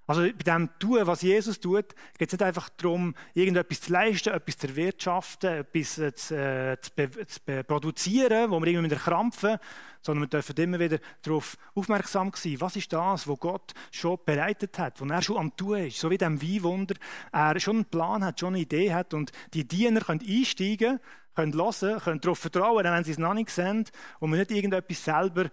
Also 0.07 0.23
bei 0.23 0.31
dem 0.31 0.71
Tun, 0.79 1.07
was 1.07 1.23
Jesus 1.23 1.59
tut, 1.59 1.95
geht 2.17 2.29
es 2.29 2.33
nicht 2.33 2.43
einfach 2.43 2.69
darum, 2.77 3.15
irgendetwas 3.35 3.81
zu 3.81 3.93
leisten, 3.93 4.33
etwas 4.33 4.57
zu 4.57 4.69
erwirtschaften, 4.69 5.51
etwas 5.51 5.99
äh, 5.99 6.15
zu, 6.15 6.35
äh, 6.37 6.77
zu, 6.81 7.27
zu 7.27 7.65
produzieren, 7.65 8.51
wo 8.51 8.61
wir 8.61 8.69
irgendwie 8.69 8.89
mit 8.89 8.99
krampfen, 8.99 9.59
sondern 10.03 10.23
wir 10.23 10.29
dürfen 10.29 10.57
immer 10.57 10.79
wieder 10.79 10.99
darauf 11.23 11.57
aufmerksam 11.75 12.31
sein, 12.35 12.61
was 12.61 12.77
ist 12.77 12.93
das, 12.93 13.27
was 13.27 13.41
Gott 13.41 13.75
schon 13.91 14.19
bereitet 14.25 14.79
hat, 14.79 15.01
was 15.01 15.11
er 15.11 15.23
schon 15.23 15.39
am 15.39 15.57
Tun 15.57 15.79
ist. 15.79 15.99
So 15.99 16.09
wie 16.11 16.19
dem 16.19 16.41
Weinwunder, 16.41 16.95
er 17.33 17.59
schon 17.59 17.77
einen 17.77 17.85
Plan 17.87 18.25
hat, 18.25 18.39
schon 18.39 18.55
eine 18.55 18.63
Idee 18.63 18.95
hat 18.95 19.13
und 19.13 19.33
die 19.55 19.67
Diener 19.67 20.01
können 20.01 20.21
einsteigen 20.21 20.99
können 20.99 21.01
hören, 21.37 22.01
können 22.01 22.21
darauf 22.21 22.39
vertrauen, 22.39 22.85
wenn 22.85 23.05
sie 23.05 23.13
es 23.13 23.19
noch 23.19 23.35
nicht 23.35 23.51
sehen 23.51 23.85
und 24.21 24.31
wir 24.31 24.39
nicht 24.39 24.51
irgendetwas 24.51 25.05
selber 25.05 25.51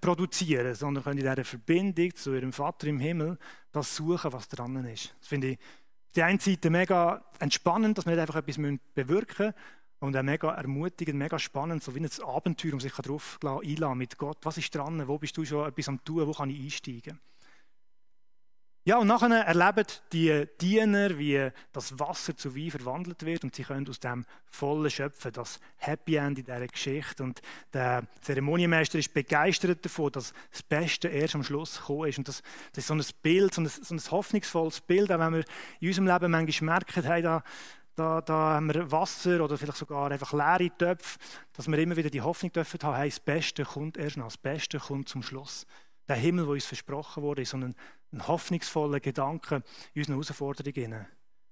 produzieren, 0.00 0.74
sondern 0.74 1.04
können 1.04 1.18
in 1.18 1.24
dieser 1.28 1.44
Verbindung 1.44 2.14
zu 2.14 2.34
ihrem 2.34 2.52
Vater 2.52 2.86
im 2.86 2.98
Himmel 2.98 3.38
das 3.72 3.94
suchen, 3.96 4.32
was 4.32 4.48
dran 4.48 4.84
ist. 4.86 5.14
Das 5.20 5.28
finde 5.28 5.48
ich 5.48 5.58
auf 5.58 6.12
der 6.14 6.26
einen 6.26 6.38
Seite 6.38 6.70
mega 6.70 7.24
entspannend, 7.38 7.98
dass 7.98 8.06
wir 8.06 8.12
nicht 8.12 8.20
einfach 8.20 8.36
etwas 8.36 8.56
bewirken 8.94 9.46
müssen 9.46 9.54
und 9.98 10.16
auch 10.16 10.22
mega 10.22 10.50
ermutigend, 10.52 11.18
mega 11.18 11.38
spannend, 11.38 11.82
so 11.82 11.94
wie 11.94 12.00
ein 12.00 12.08
Abenteuer, 12.24 12.72
um 12.72 12.80
sich 12.80 12.92
darauf 12.92 13.38
einladen 13.44 13.98
mit 13.98 14.16
Gott. 14.16 14.38
Was 14.42 14.58
ist 14.58 14.74
dran? 14.74 15.06
Wo 15.06 15.18
bist 15.18 15.36
du 15.36 15.44
schon 15.44 15.68
etwas 15.68 15.88
am 15.88 16.02
tun? 16.04 16.26
Wo 16.26 16.32
kann 16.32 16.50
ich 16.50 16.60
einsteigen? 16.60 17.20
Ja, 18.86 18.98
und 18.98 19.08
nachher 19.08 19.30
erleben 19.30 19.84
die 20.12 20.46
Diener, 20.60 21.18
wie 21.18 21.50
das 21.72 21.98
Wasser 21.98 22.36
zu 22.36 22.54
Wein 22.54 22.70
verwandelt 22.70 23.26
wird 23.26 23.42
und 23.42 23.52
sie 23.52 23.64
können 23.64 23.88
aus 23.88 23.98
dem 23.98 24.24
vollen 24.44 24.88
schöpfen, 24.88 25.32
das 25.32 25.58
Happy 25.78 26.14
End 26.14 26.38
in 26.38 26.44
dieser 26.44 26.68
Geschichte. 26.68 27.24
Und 27.24 27.42
der 27.72 28.04
Zeremonienmeister 28.20 29.00
ist 29.00 29.12
begeistert 29.12 29.84
davon, 29.84 30.12
dass 30.12 30.32
das 30.52 30.62
Beste 30.62 31.08
erst 31.08 31.34
am 31.34 31.42
Schluss 31.42 31.78
gekommen 31.78 32.08
ist. 32.10 32.18
Und 32.18 32.28
das, 32.28 32.44
das 32.74 32.84
ist 32.84 32.86
so 32.86 32.94
ein 32.94 33.04
Bild, 33.22 33.54
so 33.54 33.62
ein, 33.62 33.66
so 33.66 33.92
ein 33.92 34.00
hoffnungsvolles 34.08 34.80
Bild, 34.82 35.10
auch 35.10 35.18
wenn 35.18 35.32
wir 35.32 35.44
in 35.80 35.88
unserem 35.88 36.06
Leben 36.06 36.30
manchmal 36.30 36.74
merken, 36.76 37.02
hey, 37.02 37.22
da, 37.22 37.42
da, 37.96 38.20
da 38.20 38.34
haben 38.54 38.72
wir 38.72 38.92
Wasser 38.92 39.42
oder 39.42 39.58
vielleicht 39.58 39.78
sogar 39.78 40.12
einfach 40.12 40.32
leere 40.32 40.70
Töpfe, 40.78 41.18
dass 41.54 41.66
wir 41.66 41.78
immer 41.78 41.96
wieder 41.96 42.10
die 42.10 42.22
Hoffnung 42.22 42.52
dürfen 42.52 42.78
haben, 42.84 42.94
hey, 42.94 43.08
das 43.08 43.18
Beste 43.18 43.64
kommt 43.64 43.96
erst 43.96 44.16
noch, 44.16 44.26
das 44.26 44.38
Beste 44.38 44.78
kommt 44.78 45.08
zum 45.08 45.24
Schluss. 45.24 45.66
Der 46.08 46.14
Himmel, 46.14 46.44
der 46.44 46.52
uns 46.54 46.66
versprochen 46.66 47.24
wurde, 47.24 47.42
ist 47.42 47.50
so 47.50 47.56
ein 48.12 48.16
ein 48.16 48.26
hoffnungsvoller 48.26 49.00
Gedanke 49.00 49.62
in 49.94 50.00
unseren 50.00 50.14
Herausforderungen. 50.14 51.06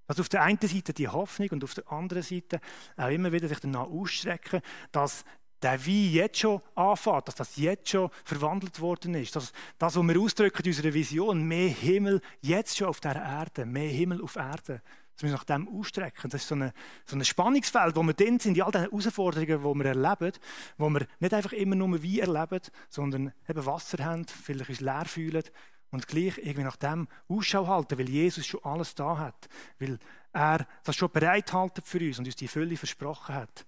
Also 0.06 0.20
auf 0.22 0.28
der 0.28 0.42
einen 0.42 0.58
Seite 0.60 0.92
die 0.92 1.08
Hoffnung 1.08 1.48
und 1.50 1.64
auf 1.64 1.74
der 1.74 1.90
anderen 1.90 2.22
Seite 2.22 2.60
auch 2.96 3.08
immer 3.08 3.32
wieder 3.32 3.48
sich 3.48 3.60
danach 3.60 3.86
ausstrecken, 3.86 4.60
dass 4.92 5.24
der 5.62 5.86
Wein 5.86 6.10
jetzt 6.10 6.38
schon 6.38 6.60
anfängt, 6.74 7.28
dass 7.28 7.36
das 7.36 7.56
jetzt 7.56 7.88
schon 7.88 8.10
verwandelt 8.24 8.80
worden 8.80 9.14
ist. 9.14 9.34
Dass 9.34 9.52
das, 9.78 9.96
was 9.96 10.02
wir 10.02 10.20
ausdrücken 10.20 10.62
in 10.62 10.70
unserer 10.70 10.92
Vision, 10.92 11.42
mehr 11.42 11.70
Himmel 11.70 12.20
jetzt 12.42 12.76
schon 12.76 12.88
auf 12.88 13.00
der 13.00 13.16
Erde, 13.16 13.64
mehr 13.64 13.88
Himmel 13.88 14.22
auf 14.22 14.36
Erde, 14.36 14.82
dass 15.14 15.22
wir 15.22 15.30
uns 15.30 15.38
nach 15.38 15.44
dem 15.44 15.68
ausstrecken. 15.68 16.28
Das 16.28 16.42
ist 16.42 16.48
so, 16.48 16.54
eine, 16.54 16.74
so 17.06 17.16
ein 17.16 17.24
Spannungsfeld, 17.24 17.96
wo 17.96 18.02
wir 18.02 18.12
drin 18.12 18.38
sind, 18.38 18.58
in 18.58 18.62
all 18.62 18.72
diesen 18.72 18.90
Herausforderungen, 18.90 19.62
die 19.62 19.84
wir 19.84 19.86
erleben, 19.86 20.32
wo 20.76 20.90
wir 20.90 21.06
nicht 21.18 21.32
einfach 21.32 21.52
immer 21.52 21.76
nur 21.76 22.02
Wein 22.02 22.18
erleben, 22.18 22.60
sondern 22.90 23.32
eben 23.48 23.64
Wasser 23.64 24.04
haben, 24.04 24.26
vielleicht 24.26 24.68
uns 24.68 24.80
leer 24.80 25.06
fühlen 25.06 25.44
und 25.94 26.08
gleich 26.08 26.38
irgendwie 26.38 26.64
nach 26.64 26.76
dem 26.76 27.06
Ausschau 27.28 27.68
halten, 27.68 27.98
weil 27.98 28.08
Jesus 28.08 28.46
schon 28.46 28.64
alles 28.64 28.94
da 28.94 29.16
hat, 29.16 29.48
weil 29.78 29.98
er 30.32 30.66
das 30.82 30.96
schon 30.96 31.10
bereithaltet 31.10 31.86
für 31.86 32.00
uns 32.00 32.18
und 32.18 32.26
uns 32.26 32.34
die 32.34 32.48
Fülle 32.48 32.76
versprochen 32.76 33.34
hat. 33.34 33.64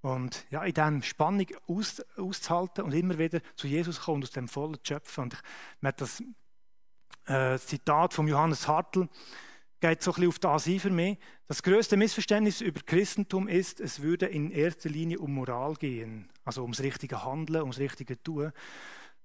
Und 0.00 0.46
ja, 0.50 0.64
in 0.64 0.72
dieser 0.72 1.02
Spannung 1.02 1.46
aus, 1.66 2.00
auszuhalten 2.16 2.84
und 2.84 2.94
immer 2.94 3.18
wieder 3.18 3.40
zu 3.54 3.66
Jesus 3.66 4.00
kommen 4.00 4.16
und 4.16 4.24
aus 4.24 4.30
dem 4.30 4.48
vollen 4.48 4.78
schöpfen. 4.82 5.24
Und 5.24 5.34
ich 5.34 5.82
möchte 5.82 6.04
das 6.04 6.22
äh, 7.26 7.58
Zitat 7.58 8.14
von 8.14 8.26
Johannes 8.26 8.66
Hartl 8.66 9.08
geht 9.80 10.02
so 10.02 10.10
ein 10.10 10.14
bisschen 10.14 10.28
auf 10.28 10.38
das 10.38 10.66
ein 10.66 10.80
für 10.80 10.90
mich. 10.90 11.18
Das 11.46 11.62
größte 11.62 11.96
Missverständnis 11.96 12.62
über 12.62 12.80
Christentum 12.80 13.46
ist, 13.46 13.80
es 13.80 14.00
würde 14.00 14.26
in 14.26 14.50
erster 14.50 14.88
Linie 14.88 15.18
um 15.18 15.34
Moral 15.34 15.74
gehen, 15.74 16.30
also 16.44 16.62
ums 16.62 16.80
richtige 16.80 17.24
Handeln, 17.24 17.60
ums 17.60 17.78
richtige 17.78 18.20
Tun. 18.22 18.52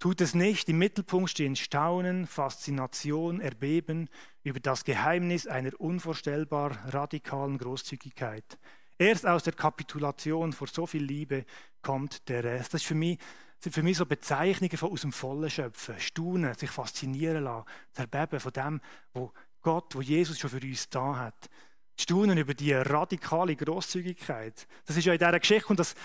Tut 0.03 0.19
es 0.19 0.35
nicht, 0.35 0.67
im 0.67 0.79
Mittelpunkt 0.79 1.29
stehen 1.29 1.55
Staunen, 1.55 2.27
Faszination, 2.27 3.39
Erbeben 3.39 4.09
über 4.43 4.59
das 4.59 4.83
Geheimnis 4.83 5.47
einer 5.47 5.71
unvorstellbar 5.79 6.77
radikalen 6.89 7.57
Großzügigkeit. 7.57 8.59
Erst 8.97 9.25
aus 9.25 9.43
der 9.43 9.53
Kapitulation 9.53 10.51
vor 10.51 10.67
so 10.67 10.85
viel 10.85 11.05
Liebe 11.05 11.45
kommt 11.81 12.27
der 12.27 12.43
Rest. 12.43 12.73
Das 12.73 12.81
ist 12.81 12.87
für 12.87 12.95
mich, 12.95 13.17
sind 13.61 13.71
für 13.71 13.81
mich 13.81 13.95
so 13.95 14.05
Bezeichnungen 14.05 14.75
von 14.75 14.91
aus 14.91 15.03
dem 15.03 15.13
Vollen 15.13 15.49
schöpfen, 15.49 15.97
staunen, 15.97 16.53
sich 16.55 16.69
faszinieren 16.69 17.45
lassen, 17.45 17.65
zerbeben 17.93 18.41
von 18.41 18.51
dem, 18.51 18.81
wo 19.13 19.31
Gott, 19.61 19.95
wo 19.95 20.01
Jesus 20.01 20.37
schon 20.37 20.49
für 20.49 20.67
uns 20.67 20.89
da 20.89 21.15
hat 21.15 21.49
staunen 21.99 22.37
über 22.37 22.53
die 22.53 22.73
radikale 22.73 23.55
Großzügigkeit. 23.55 24.67
Das 24.85 24.97
ist 24.97 25.05
ja 25.05 25.13
in 25.13 25.19
dieser 25.19 25.39
Geschichte 25.39 25.67
und 25.67 25.79
das 25.79 25.95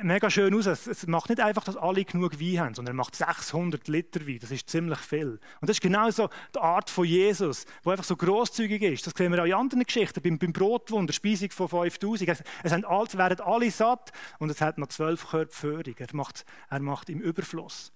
mega 0.00 0.30
schön 0.30 0.54
aus. 0.54 0.66
Es 0.66 1.06
macht 1.06 1.30
nicht 1.30 1.40
einfach, 1.40 1.64
dass 1.64 1.76
alle 1.76 2.04
genug 2.04 2.40
Wein 2.40 2.60
haben, 2.60 2.74
sondern 2.74 2.94
er 2.94 2.96
macht 2.96 3.16
600 3.16 3.88
Liter 3.88 4.26
Wein. 4.26 4.38
Das 4.40 4.50
ist 4.50 4.70
ziemlich 4.70 4.98
viel. 4.98 5.40
Und 5.60 5.68
das 5.68 5.76
ist 5.76 5.80
genauso 5.80 6.30
die 6.54 6.60
Art 6.60 6.90
von 6.90 7.04
Jesus, 7.04 7.66
wo 7.82 7.90
einfach 7.90 8.04
so 8.04 8.16
großzügig 8.16 8.82
ist. 8.82 9.06
Das 9.06 9.14
sehen 9.16 9.32
wir 9.32 9.42
auch 9.42 9.46
in 9.46 9.54
anderen 9.54 9.84
Geschichten. 9.84 10.22
Beim, 10.22 10.38
beim 10.38 10.52
Brotwunder, 10.52 11.12
Speisung 11.12 11.50
von 11.50 11.68
5000. 11.68 12.28
Es, 12.28 12.42
es 12.62 12.72
haben 12.72 12.84
alle, 12.84 13.12
werden 13.14 13.40
alle 13.40 13.70
satt 13.70 14.12
und 14.38 14.50
es 14.50 14.60
hat 14.60 14.78
noch 14.78 14.88
zwölf 14.88 15.28
Körper 15.28 15.52
Führung. 15.52 15.94
Er 15.98 16.08
macht, 16.12 16.44
er 16.70 16.80
macht 16.80 17.08
im 17.08 17.20
Überfluss. 17.20 17.92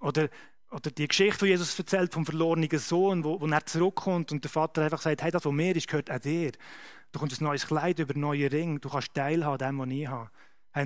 Oder 0.00 0.28
oder 0.70 0.90
die 0.90 1.08
Geschichte, 1.08 1.44
die 1.44 1.50
Jesus 1.52 1.78
erzählt 1.78 2.12
vom 2.12 2.26
verlorenen 2.26 2.78
Sohn, 2.78 3.24
wo, 3.24 3.40
wo 3.40 3.46
er 3.46 3.64
zurückkommt 3.66 4.32
und 4.32 4.42
der 4.42 4.50
Vater 4.50 4.82
einfach 4.82 5.00
sagt, 5.00 5.22
hey, 5.22 5.30
das, 5.30 5.44
was 5.44 5.52
mir 5.52 5.76
ist, 5.76 5.88
gehört 5.88 6.10
auch 6.10 6.18
dir. 6.18 6.52
Du 7.12 7.18
kommst 7.18 7.40
ein 7.40 7.44
neues 7.44 7.66
Kleid 7.66 7.98
über 7.98 8.14
neue 8.14 8.50
Ring, 8.50 8.80
du 8.80 8.88
kannst 8.88 9.14
teilhaben 9.14 9.58
dem, 9.58 9.78
was 9.78 9.88
ich 9.88 10.08
habe. 10.08 10.30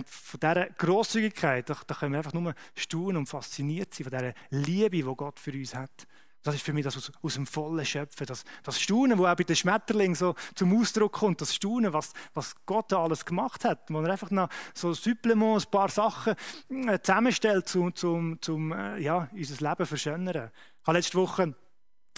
von 0.07 0.41
dieser 0.41 0.67
Grosszügigkeit, 0.67 1.69
da, 1.69 1.77
da 1.87 1.95
können 1.95 2.13
wir 2.13 2.19
einfach 2.19 2.35
nur 2.35 2.55
staunen 2.77 3.19
und 3.19 3.27
fasziniert 3.27 3.95
sein 3.95 4.05
von 4.05 4.19
dieser 4.19 4.35
Liebe, 4.51 4.97
die 4.97 5.03
Gott 5.03 5.41
für 5.41 5.53
uns 5.53 5.75
hat. 5.75 6.07
Das 6.43 6.55
ist 6.55 6.65
für 6.65 6.73
mich 6.73 6.85
das 6.85 6.97
aus, 6.97 7.13
aus 7.23 7.35
dem 7.35 7.47
vollen 7.47 7.85
Schöpfen, 7.85 8.27
das, 8.27 8.45
das 8.63 8.81
Staunen, 8.81 9.19
wo 9.19 9.27
auch 9.27 9.37
bei 9.37 9.45
den 9.45 9.57
Schmetterlingen 9.57 10.15
so 10.15 10.35
zum 10.55 10.79
Ausdruck 10.79 11.13
kommt, 11.13 11.41
das 11.41 11.55
Staunen, 11.55 11.93
was, 11.93 12.13
was 12.33 12.55
Gott 12.65 12.91
da 12.93 13.03
alles 13.03 13.25
gemacht 13.25 13.65
hat, 13.65 13.91
wo 13.91 14.01
er 14.01 14.11
einfach 14.11 14.31
noch 14.31 14.49
so 14.75 14.95
Supplements, 14.95 15.67
ein 15.67 15.71
paar 15.71 15.91
Sachen 15.91 16.35
äh, 16.71 16.99
zusammenstellt, 17.01 17.75
um 17.77 17.95
zum, 17.95 18.41
zum, 18.41 18.73
äh, 18.73 18.99
ja, 18.99 19.29
unser 19.33 19.69
Leben 19.69 19.87
verschönern. 19.87 20.51
Ich 20.81 20.87
habe 20.87 20.97
letzte 20.97 21.19
Woche 21.19 21.55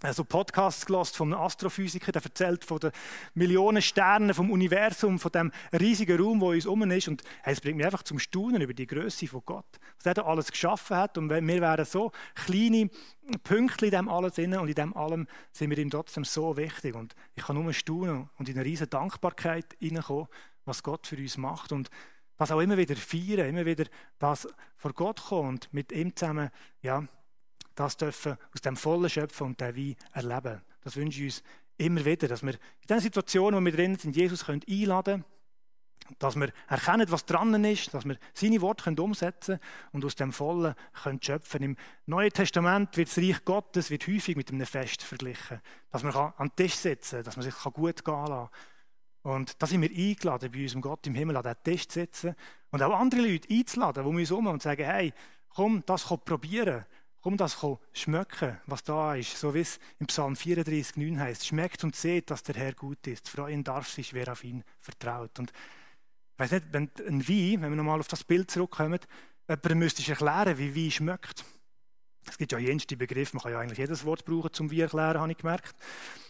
also 0.03 0.25
Podcasts 0.25 0.85
gelost 0.85 1.17
vom 1.17 1.33
Astrophysiker, 1.33 2.11
der 2.11 2.23
erzählt 2.23 2.65
von 2.65 2.81
den 2.81 2.91
Millionen 3.35 3.81
Sternen 3.81 4.35
vom 4.35 4.51
Universum, 4.51 5.19
von 5.19 5.31
dem 5.31 5.53
riesigen 5.73 6.21
Raum, 6.21 6.41
wo 6.41 6.51
uns 6.51 6.67
um 6.67 6.83
ist. 6.91 7.09
Und 7.09 7.23
es 7.45 7.61
bringt 7.61 7.77
mich 7.77 7.87
einfach 7.87 8.03
zum 8.03 8.19
Staunen 8.19 8.61
über 8.63 8.75
die 8.75 8.87
Größe 8.87 9.29
von 9.29 9.43
Gott, 9.47 9.67
was 9.97 10.07
er 10.07 10.15
da 10.15 10.23
alles 10.23 10.51
geschaffen 10.51 10.97
hat. 10.97 11.19
Und 11.19 11.31
wir 11.31 11.43
wären 11.43 11.85
so 11.85 12.11
kleine 12.35 12.91
Pünktchen 13.45 13.87
in 13.87 13.91
dem 13.93 14.09
alles 14.09 14.39
inne 14.39 14.61
und 14.61 14.69
in 14.69 14.75
dem 14.75 14.97
allem 14.97 15.29
sind 15.53 15.71
wir 15.71 15.79
ihm 15.79 15.91
trotzdem 15.91 16.25
so 16.25 16.57
wichtig. 16.57 16.97
Und 16.97 17.15
ich 17.37 17.45
kann 17.45 17.63
nur 17.63 17.73
staunen 17.73 18.29
und 18.39 18.49
in 18.49 18.57
eine 18.57 18.65
riesige 18.65 18.89
Dankbarkeit 18.89 19.77
hineinkommen, 19.79 20.27
was 20.65 20.83
Gott 20.83 21.07
für 21.07 21.17
uns 21.17 21.37
macht 21.37 21.71
und 21.71 21.91
das 22.37 22.51
auch 22.51 22.61
immer 22.61 22.77
wieder 22.77 22.97
feiern, 22.97 23.49
immer 23.49 23.67
wieder 23.67 23.85
das 24.19 24.49
vor 24.77 24.93
Gott 24.95 25.23
kommen 25.23 25.51
und 25.51 25.73
mit 25.73 25.93
ihm 25.93 26.17
zusammen, 26.17 26.51
ja, 26.81 27.05
das 27.75 27.97
dürfen 27.97 28.37
aus 28.55 28.61
dem 28.61 28.77
vollen 28.77 29.11
Schöpfen 29.11 29.49
und 29.49 29.61
der 29.61 29.77
Wein 29.77 29.97
erleben. 30.13 30.61
Das 30.83 30.97
wünsche 30.97 31.21
ich 31.21 31.27
uns 31.27 31.43
immer 31.77 32.05
wieder, 32.05 32.29
dass 32.29 32.43
wir 32.43 32.55
in 32.55 32.87
den 32.89 33.01
Situationen, 33.01 33.61
wo 33.61 33.65
wir 33.65 33.73
drin 33.73 33.97
sind, 33.97 34.17
Jesus 34.17 34.45
können 34.45 34.63
einladen 34.69 35.23
können, 35.23 35.33
dass 36.19 36.37
wir 36.37 36.53
erkennen, 36.69 37.11
was 37.11 37.25
dran 37.27 37.65
ist, 37.65 37.95
dass 37.95 38.05
wir 38.05 38.17
seine 38.35 38.61
Worte 38.61 38.85
können 38.85 38.99
umsetzen 38.99 39.59
und 39.93 40.05
aus 40.05 40.15
dem 40.15 40.33
Vollen 40.33 40.75
können 41.03 41.23
schöpfen. 41.23 41.63
Im 41.63 41.77
Neuen 42.07 42.31
Testament 42.31 42.97
wird 42.97 43.09
das 43.09 43.19
Reich 43.19 43.45
Gottes 43.45 43.91
wird 43.91 44.07
häufig 44.07 44.37
mit 44.37 44.51
einem 44.51 44.67
Fest 44.67 45.03
verglichen, 45.03 45.61
dass 45.91 46.03
man 46.03 46.15
an 46.15 46.49
den 46.49 46.57
Tisch 46.57 46.75
sitzen 46.75 47.17
kann, 47.17 47.25
dass 47.25 47.37
man 47.37 47.45
sich 47.45 47.55
gut 47.55 48.05
gehen 48.05 48.27
lassen 48.27 48.49
kann. 48.49 49.33
Und 49.35 49.63
da 49.63 49.67
sind 49.67 49.83
wir 49.83 49.91
eingeladen, 49.91 50.51
bei 50.51 50.63
unserem 50.63 50.83
Gott 50.83 51.07
im 51.07 51.15
Himmel 51.15 51.37
an 51.37 51.45
den 51.45 51.55
Tisch 51.63 51.87
zu 51.87 52.01
sitzen 52.01 52.35
und 52.71 52.83
auch 52.83 52.99
andere 52.99 53.21
Leute 53.21 53.49
einzuladen, 53.49 54.03
die 54.03 54.09
um 54.09 54.17
uns 54.17 54.31
herum 54.31 54.47
und 54.49 54.63
sagen, 54.63 54.85
hey, 54.85 55.13
komm, 55.49 55.85
das 55.87 56.05
probieren. 56.05 56.85
Komm 57.23 57.37
das 57.37 57.57
schmecken, 57.93 58.59
was 58.67 58.83
da 58.83 59.15
ist. 59.15 59.39
So 59.39 59.55
wie 59.55 59.61
es 59.61 59.79
im 60.01 60.09
Psalm 60.09 60.35
34, 60.35 60.97
9 60.97 61.21
heißt. 61.21 61.47
Schmeckt 61.47 61.85
und 61.85 61.95
seht, 61.95 62.31
dass 62.33 62.43
der 62.43 62.57
Herr 62.57 62.73
gut 62.73 63.07
ist. 63.07 63.29
Freuen 63.29 63.63
darf 63.63 63.89
sich, 63.89 64.13
wer 64.13 64.33
auf 64.33 64.43
ihn 64.43 64.65
vertraut. 64.81 65.39
Und 65.39 65.53
ich 65.53 66.39
weiß 66.41 66.51
nicht, 66.51 66.67
wenn 66.73 66.91
ein 67.07 67.29
Wein, 67.29 67.63
wenn 67.63 67.71
wir 67.71 67.77
nochmal 67.77 68.01
auf 68.01 68.09
das 68.09 68.25
Bild 68.25 68.51
zurückkommen, 68.51 68.99
jemand 69.49 69.75
müsste 69.77 70.09
erklären, 70.11 70.59
wie 70.59 70.75
Wein 70.75 70.91
schmeckt. 70.91 71.45
Es 72.27 72.39
gibt 72.39 72.51
ja 72.51 72.59
jenste 72.59 72.97
Begriffe, 72.97 73.37
man 73.37 73.43
kann 73.43 73.53
ja 73.53 73.61
eigentlich 73.61 73.79
jedes 73.79 74.05
Wort 74.05 74.25
brauchen 74.25 74.53
zum 74.53 74.73
Wein 74.73 74.81
erklären, 74.81 75.21
habe 75.21 75.31
ich 75.31 75.39
gemerkt. 75.39 75.77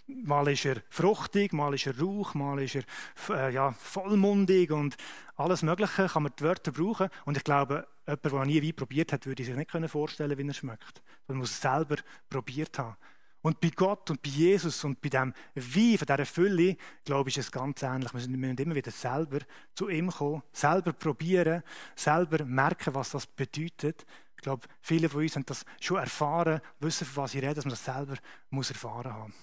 Mal 0.06 0.48
ist 0.48 0.66
er 0.66 0.82
fruchtig, 0.90 1.54
mal 1.54 1.72
ist 1.72 1.86
er 1.86 1.98
rauch, 1.98 2.34
mal 2.34 2.60
ist 2.60 2.76
er 2.76 2.84
äh, 3.30 3.54
ja, 3.54 3.72
vollmundig 3.72 4.70
und 4.72 4.96
alles 5.36 5.62
Mögliche 5.62 6.08
kann 6.08 6.24
man 6.24 6.32
die 6.38 6.44
Wörter 6.44 6.72
brauchen. 6.72 7.08
Und 7.24 7.38
ich 7.38 7.44
glaube, 7.44 7.86
jemand, 8.06 8.24
der 8.24 8.32
noch 8.32 8.44
nie 8.44 8.62
Wein 8.62 8.74
probiert 8.74 9.12
hat, 9.12 9.26
würde 9.26 9.44
sich 9.44 9.54
nicht 9.54 9.70
vorstellen 9.90 10.36
wie 10.36 10.46
er 10.46 10.54
schmeckt. 10.54 11.02
Man 11.26 11.38
muss 11.38 11.50
es 11.50 11.60
selber 11.60 11.96
probiert 12.28 12.78
haben. 12.78 12.96
Und 13.42 13.60
bei 13.60 13.70
Gott 13.70 14.08
und 14.10 14.22
bei 14.22 14.30
Jesus 14.30 14.84
und 14.84 15.00
bei 15.00 15.08
dem 15.08 15.34
Wein, 15.54 15.98
von 15.98 16.06
dieser 16.06 16.26
Fülle, 16.26 16.76
glaube 17.04 17.28
ich, 17.28 17.38
ist 17.38 17.46
es 17.46 17.52
ganz 17.52 17.82
ähnlich. 17.82 18.14
Wir 18.14 18.28
müssen 18.28 18.56
immer 18.56 18.74
wieder 18.74 18.92
selber 18.92 19.40
zu 19.74 19.88
ihm 19.88 20.10
kommen, 20.10 20.42
selber 20.52 20.92
probieren, 20.92 21.64
selber 21.96 22.44
merken, 22.44 22.94
was 22.94 23.10
das 23.10 23.26
bedeutet. 23.26 24.06
Ich 24.36 24.42
glaube, 24.42 24.68
viele 24.80 25.08
von 25.08 25.22
uns 25.22 25.34
haben 25.34 25.46
das 25.46 25.64
schon 25.80 25.98
erfahren, 25.98 26.60
wissen, 26.78 27.04
von 27.04 27.24
was 27.24 27.34
ich 27.34 27.42
rede, 27.42 27.54
dass 27.54 27.64
man 27.64 27.70
das 27.70 27.84
selber 27.84 28.14
erfahren 28.50 29.12
haben. 29.12 29.34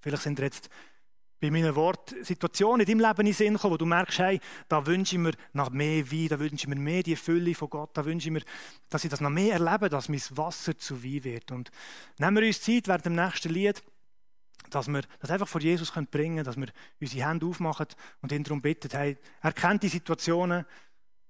Vielleicht 0.00 0.22
sind 0.22 0.38
jetzt 0.38 0.68
bei 1.40 1.50
meinen 1.50 1.74
Worten 1.74 2.24
Situationen 2.24 2.86
in 2.86 2.98
deinem 2.98 3.08
Leben 3.08 3.26
in 3.26 3.32
Sinn 3.32 3.58
kommen, 3.58 3.74
wo 3.74 3.76
du 3.76 3.86
merkst, 3.86 4.18
hey, 4.18 4.40
da 4.68 4.86
wünsche 4.86 5.16
ich 5.16 5.20
mir 5.20 5.32
nach 5.52 5.70
mehr 5.70 6.10
Wein, 6.10 6.28
da 6.28 6.38
wünsche 6.38 6.54
ich 6.54 6.68
mir 6.68 6.76
mehr 6.76 7.02
die 7.02 7.16
Fülle 7.16 7.54
von 7.54 7.68
Gott, 7.68 7.90
da 7.94 8.04
wünsche 8.04 8.28
ich 8.28 8.32
mir, 8.32 8.42
dass 8.88 9.04
ich 9.04 9.10
das 9.10 9.20
noch 9.20 9.30
mehr 9.30 9.54
erlebe, 9.54 9.88
dass 9.88 10.08
mein 10.08 10.22
Wasser 10.30 10.78
zu 10.78 11.02
Wein 11.02 11.24
wird. 11.24 11.50
Und 11.52 11.70
nehmen 12.18 12.36
wir 12.36 12.46
uns 12.46 12.62
Zeit 12.62 12.88
während 12.88 13.04
dem 13.06 13.14
nächsten 13.14 13.52
Lied, 13.52 13.82
dass 14.70 14.88
wir 14.88 15.02
das 15.20 15.30
einfach 15.30 15.48
vor 15.48 15.60
Jesus 15.60 15.90
bringen 15.92 16.10
können, 16.10 16.44
dass 16.44 16.56
wir 16.56 16.68
unsere 17.00 17.28
Hände 17.28 17.46
aufmachen 17.46 17.86
und 18.22 18.32
ihn 18.32 18.42
darum 18.42 18.62
bitten, 18.62 18.90
hey, 18.92 19.16
erkennt 19.42 19.82
die 19.82 19.88
Situationen 19.88 20.64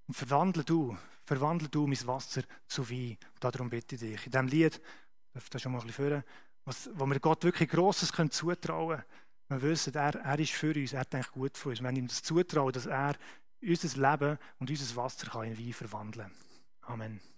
und 0.07 0.15
verwandle 0.15 0.65
du, 0.65 0.97
verwandle 1.25 1.69
du 1.69 1.87
mein 1.87 2.07
Wasser 2.07 2.43
zu 2.67 2.89
Wein. 2.89 3.19
Und 3.35 3.45
darum 3.45 3.71
bitte 3.71 3.97
ich 3.97 4.01
dich. 4.01 4.27
In 4.27 4.33
diesem 4.33 4.47
Lied, 4.47 4.81
darf 5.33 5.51
das 5.51 5.63
schon 5.63 5.73
mal 5.73 5.81
ein 5.81 5.87
bisschen 5.87 6.05
führen, 6.05 6.25
was, 6.65 6.89
wo 6.95 7.07
wir 7.07 7.21
Gott 7.21 7.45
wirklich 7.45 7.69
Grosses 7.69 8.13
können 8.13 8.31
zutrauen 8.31 8.97
können. 8.99 9.05
Wir 9.55 9.71
wissen, 9.71 9.95
er, 9.95 10.15
er 10.15 10.39
ist 10.39 10.53
für 10.53 10.75
uns, 10.75 10.93
er 10.93 11.05
denkt 11.05 11.33
gut 11.33 11.57
für 11.57 11.71
uns. 11.71 11.81
Wir 11.81 11.91
ihm 11.91 12.09
das 12.09 12.23
zutrauen, 12.23 12.73
dass 12.73 12.87
er 12.87 13.15
unser 13.63 14.11
Leben 14.11 14.39
und 14.59 14.71
unser 14.71 14.97
Wasser 14.97 15.45
in 15.45 15.59
Wein 15.59 15.73
verwandeln 15.73 16.31
kann. 16.31 16.93
Amen. 16.93 17.34